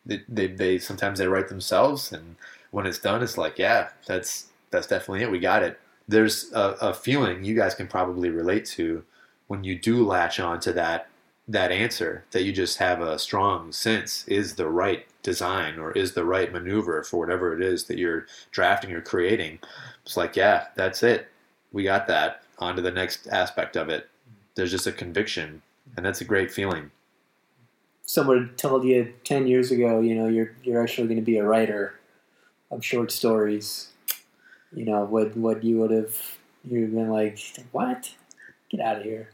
they, 0.05 0.21
they, 0.29 0.47
they 0.47 0.77
sometimes 0.77 1.19
they 1.19 1.27
write 1.27 1.49
themselves, 1.49 2.11
and 2.11 2.35
when 2.69 2.85
it's 2.85 2.99
done, 2.99 3.21
it's 3.23 3.37
like, 3.37 3.57
yeah, 3.57 3.89
that's 4.05 4.47
that's 4.69 4.87
definitely 4.87 5.23
it. 5.23 5.31
We 5.31 5.39
got 5.39 5.63
it. 5.63 5.79
There's 6.07 6.51
a, 6.53 6.77
a 6.81 6.93
feeling 6.93 7.43
you 7.43 7.55
guys 7.55 7.75
can 7.75 7.87
probably 7.87 8.29
relate 8.29 8.65
to 8.67 9.03
when 9.51 9.65
you 9.65 9.77
do 9.77 10.05
latch 10.05 10.39
on 10.39 10.61
to 10.61 10.71
that 10.71 11.09
that 11.45 11.73
answer 11.73 12.23
that 12.31 12.43
you 12.43 12.53
just 12.53 12.77
have 12.77 13.01
a 13.01 13.19
strong 13.19 13.69
sense 13.73 14.25
is 14.29 14.55
the 14.55 14.69
right 14.69 15.05
design 15.23 15.77
or 15.77 15.91
is 15.91 16.13
the 16.13 16.23
right 16.23 16.53
maneuver 16.53 17.03
for 17.03 17.17
whatever 17.17 17.53
it 17.53 17.61
is 17.61 17.83
that 17.83 17.97
you're 17.97 18.27
drafting 18.51 18.93
or 18.93 19.01
creating. 19.01 19.59
It's 20.05 20.15
like, 20.15 20.37
yeah, 20.37 20.67
that's 20.75 21.03
it. 21.03 21.27
We 21.73 21.83
got 21.83 22.07
that. 22.07 22.43
On 22.59 22.77
to 22.77 22.81
the 22.81 22.91
next 22.91 23.27
aspect 23.27 23.75
of 23.75 23.89
it. 23.89 24.07
There's 24.55 24.71
just 24.71 24.87
a 24.87 24.91
conviction, 24.93 25.61
and 25.97 26.05
that's 26.05 26.21
a 26.21 26.25
great 26.25 26.49
feeling. 26.49 26.89
Someone 28.05 28.53
told 28.55 28.85
you 28.85 29.13
ten 29.25 29.47
years 29.47 29.69
ago, 29.69 29.99
you 29.99 30.15
know, 30.15 30.29
you're 30.29 30.53
you're 30.63 30.81
actually 30.81 31.07
going 31.07 31.19
to 31.19 31.25
be 31.25 31.39
a 31.39 31.43
writer 31.43 31.99
of 32.69 32.85
short 32.85 33.11
stories. 33.11 33.89
You 34.71 34.85
know, 34.85 35.03
what 35.03 35.35
what 35.35 35.61
you 35.61 35.79
would 35.79 35.91
have 35.91 36.15
you've 36.63 36.93
been 36.93 37.09
like, 37.09 37.37
what? 37.73 38.15
Get 38.69 38.79
out 38.79 38.99
of 38.99 39.03
here 39.03 39.31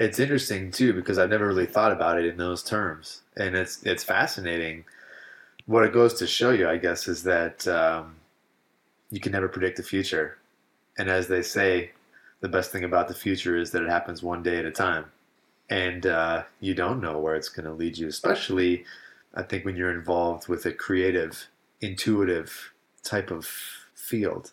it's 0.00 0.18
interesting 0.18 0.70
too 0.70 0.94
because 0.94 1.18
I've 1.18 1.28
never 1.28 1.46
really 1.46 1.66
thought 1.66 1.92
about 1.92 2.18
it 2.18 2.24
in 2.24 2.38
those 2.38 2.62
terms, 2.62 3.20
and 3.36 3.54
it's 3.54 3.82
it's 3.84 4.02
fascinating. 4.02 4.84
What 5.66 5.84
it 5.84 5.92
goes 5.92 6.14
to 6.14 6.26
show 6.26 6.50
you, 6.50 6.68
I 6.68 6.78
guess, 6.78 7.06
is 7.06 7.22
that 7.24 7.68
um, 7.68 8.16
you 9.10 9.20
can 9.20 9.30
never 9.32 9.46
predict 9.46 9.76
the 9.76 9.82
future, 9.82 10.38
and 10.98 11.10
as 11.10 11.28
they 11.28 11.42
say, 11.42 11.90
the 12.40 12.48
best 12.48 12.72
thing 12.72 12.82
about 12.82 13.08
the 13.08 13.14
future 13.14 13.58
is 13.58 13.72
that 13.72 13.82
it 13.82 13.90
happens 13.90 14.22
one 14.22 14.42
day 14.42 14.56
at 14.56 14.64
a 14.64 14.70
time, 14.70 15.04
and 15.68 16.06
uh, 16.06 16.44
you 16.60 16.74
don't 16.74 17.02
know 17.02 17.18
where 17.18 17.34
it's 17.36 17.50
going 17.50 17.66
to 17.66 17.72
lead 17.72 17.98
you. 17.98 18.08
Especially, 18.08 18.86
I 19.34 19.42
think 19.42 19.66
when 19.66 19.76
you're 19.76 19.92
involved 19.92 20.48
with 20.48 20.64
a 20.64 20.72
creative, 20.72 21.46
intuitive 21.82 22.72
type 23.02 23.30
of 23.30 23.46
field, 23.94 24.52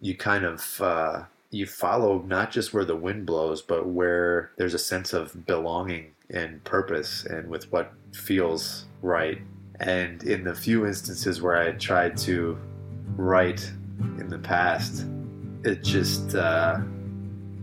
you 0.00 0.16
kind 0.16 0.44
of 0.44 0.80
uh, 0.80 1.22
you 1.54 1.66
follow 1.66 2.20
not 2.22 2.50
just 2.50 2.74
where 2.74 2.84
the 2.84 2.96
wind 2.96 3.24
blows, 3.24 3.62
but 3.62 3.86
where 3.86 4.50
there's 4.56 4.74
a 4.74 4.78
sense 4.78 5.12
of 5.12 5.46
belonging 5.46 6.12
and 6.30 6.62
purpose 6.64 7.24
and 7.24 7.48
with 7.48 7.70
what 7.70 7.92
feels 8.12 8.86
right. 9.02 9.38
And 9.80 10.22
in 10.24 10.44
the 10.44 10.54
few 10.54 10.86
instances 10.86 11.40
where 11.40 11.56
I 11.56 11.72
tried 11.72 12.16
to 12.18 12.58
write 13.16 13.70
in 14.18 14.28
the 14.28 14.38
past, 14.38 15.06
it 15.64 15.82
just 15.82 16.34
uh, 16.34 16.80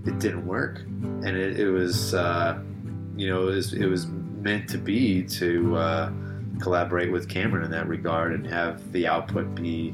it 0.06 0.19
didn't 0.19 0.45
work, 0.47 0.80
and 0.80 1.38
it, 1.38 1.60
it 1.60 1.69
was 1.69 2.13
uh, 2.13 2.60
you 3.15 3.30
know 3.30 3.47
it 3.47 3.56
was 3.56 3.73
it 3.73 3.86
was 3.86 4.08
meant 4.08 4.69
to 4.69 4.77
be 4.77 5.23
to 5.23 5.75
uh, 5.75 6.12
collaborate 6.60 7.12
with 7.12 7.30
Cameron 7.30 7.63
in 7.63 7.71
that 7.71 7.88
regard 7.88 8.34
and 8.34 8.45
have 8.47 8.91
the 8.91 9.08
output 9.08 9.54
be 9.54 9.91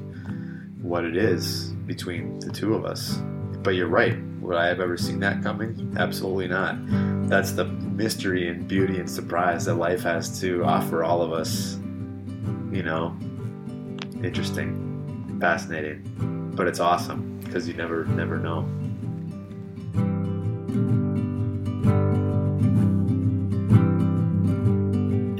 what 0.81 1.03
it 1.03 1.17
is 1.17 1.71
between 1.85 2.39
the 2.39 2.51
two 2.51 2.73
of 2.73 2.85
us 2.85 3.19
but 3.67 3.75
you're 3.75 3.89
right. 3.89 4.17
Would 4.39 4.55
I 4.55 4.67
have 4.67 4.79
ever 4.79 4.95
seen 4.95 5.19
that 5.19 5.43
coming? 5.43 5.93
Absolutely 5.99 6.47
not. 6.47 6.77
That's 7.27 7.51
the 7.51 7.65
mystery 7.65 8.47
and 8.47 8.65
beauty 8.65 8.97
and 8.97 9.11
surprise 9.11 9.65
that 9.65 9.73
life 9.73 10.03
has 10.03 10.39
to 10.39 10.63
offer 10.63 11.03
all 11.03 11.21
of 11.21 11.33
us. 11.33 11.73
You 12.71 12.83
know, 12.83 13.13
interesting, 14.23 15.37
fascinating, 15.41 16.53
but 16.55 16.65
it's 16.65 16.79
awesome 16.79 17.41
because 17.43 17.67
you 17.67 17.73
never, 17.73 18.05
never 18.05 18.37
know. 18.37 18.65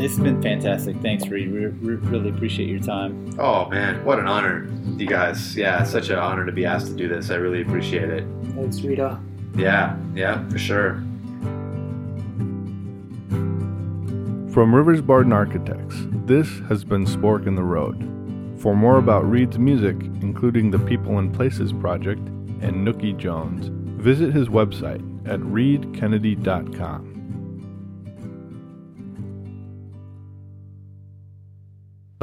It's 0.08 0.18
been 0.18 0.42
fantastic. 0.42 0.96
Thanks, 1.02 1.28
Reed. 1.28 1.52
We 1.52 1.66
really 1.66 2.30
appreciate 2.30 2.70
your 2.70 2.80
time. 2.80 3.38
Oh 3.38 3.68
man, 3.68 4.06
what 4.06 4.20
an 4.20 4.28
honor, 4.28 4.66
you 4.96 5.06
guys. 5.06 5.54
Yeah, 5.54 5.82
it's 5.82 5.92
such 5.92 6.10
an 6.10 6.18
honor 6.18 6.46
to 6.46 6.52
be 6.54 6.64
asked 6.64 6.88
to 6.88 6.94
do 6.94 7.10
this. 7.10 7.30
I 7.30 7.36
really 7.36 7.62
appreciate 7.62 8.10
it. 8.10 8.26
Thanks, 8.56 8.80
Rita. 8.80 9.20
Yeah, 9.58 9.98
yeah, 10.16 10.48
for 10.48 10.58
sure. 10.58 10.94
From 14.54 14.74
Rivers 14.74 15.02
Barden 15.02 15.34
Architects, 15.34 15.98
this 16.26 16.48
has 16.70 16.86
been 16.86 17.06
Spork 17.06 17.46
in 17.46 17.56
the 17.56 17.64
Road. 17.64 18.02
For 18.62 18.78
more 18.78 19.00
about 19.00 19.30
Reed's 19.30 19.60
music, 19.60 19.98
including 20.22 20.72
the 20.72 20.80
People 20.80 21.18
and 21.18 21.34
Places 21.34 21.74
project 21.74 22.22
and 22.62 22.88
Nooky 22.88 23.18
Jones, 23.18 23.68
visit 24.02 24.34
his 24.34 24.48
website 24.48 25.04
at 25.28 25.42
reedkennedy.com. 25.42 27.17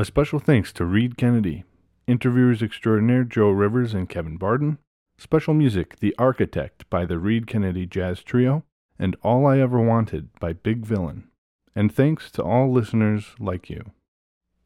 A 0.05 0.07
special 0.07 0.38
thanks 0.38 0.71
to 0.75 0.85
Reed 0.85 1.17
Kennedy, 1.17 1.64
interviewers 2.07 2.61
extraordinaire 2.61 3.25
Joe 3.25 3.49
Rivers 3.49 3.95
and 3.95 4.07
Kevin 4.07 4.37
Barden, 4.37 4.77
special 5.17 5.55
music 5.55 5.99
The 6.01 6.14
Architect 6.19 6.85
by 6.90 7.07
the 7.07 7.19
Reed 7.19 7.47
Kennedy 7.47 7.87
Jazz 7.87 8.23
Trio, 8.23 8.64
and 8.99 9.17
All 9.23 9.47
I 9.47 9.61
Ever 9.61 9.81
Wanted 9.81 10.29
by 10.38 10.53
Big 10.53 10.85
Villain. 10.85 11.29
And 11.75 11.90
thanks 11.90 12.31
to 12.33 12.43
all 12.43 12.71
listeners 12.71 13.35
like 13.40 13.71
you. 13.71 13.93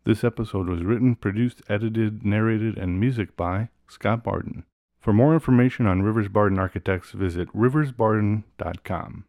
This 0.02 0.24
episode 0.24 0.68
was 0.68 0.82
written, 0.82 1.14
produced, 1.14 1.62
edited, 1.68 2.26
narrated, 2.26 2.76
and 2.76 2.98
music 2.98 3.36
by 3.36 3.68
Scott 3.86 4.24
Barden. 4.24 4.64
For 4.98 5.12
more 5.12 5.34
information 5.34 5.86
on 5.86 6.02
Rivers 6.02 6.26
Barden 6.26 6.58
Architects, 6.58 7.12
visit 7.12 7.46
riversbarden.com. 7.54 9.24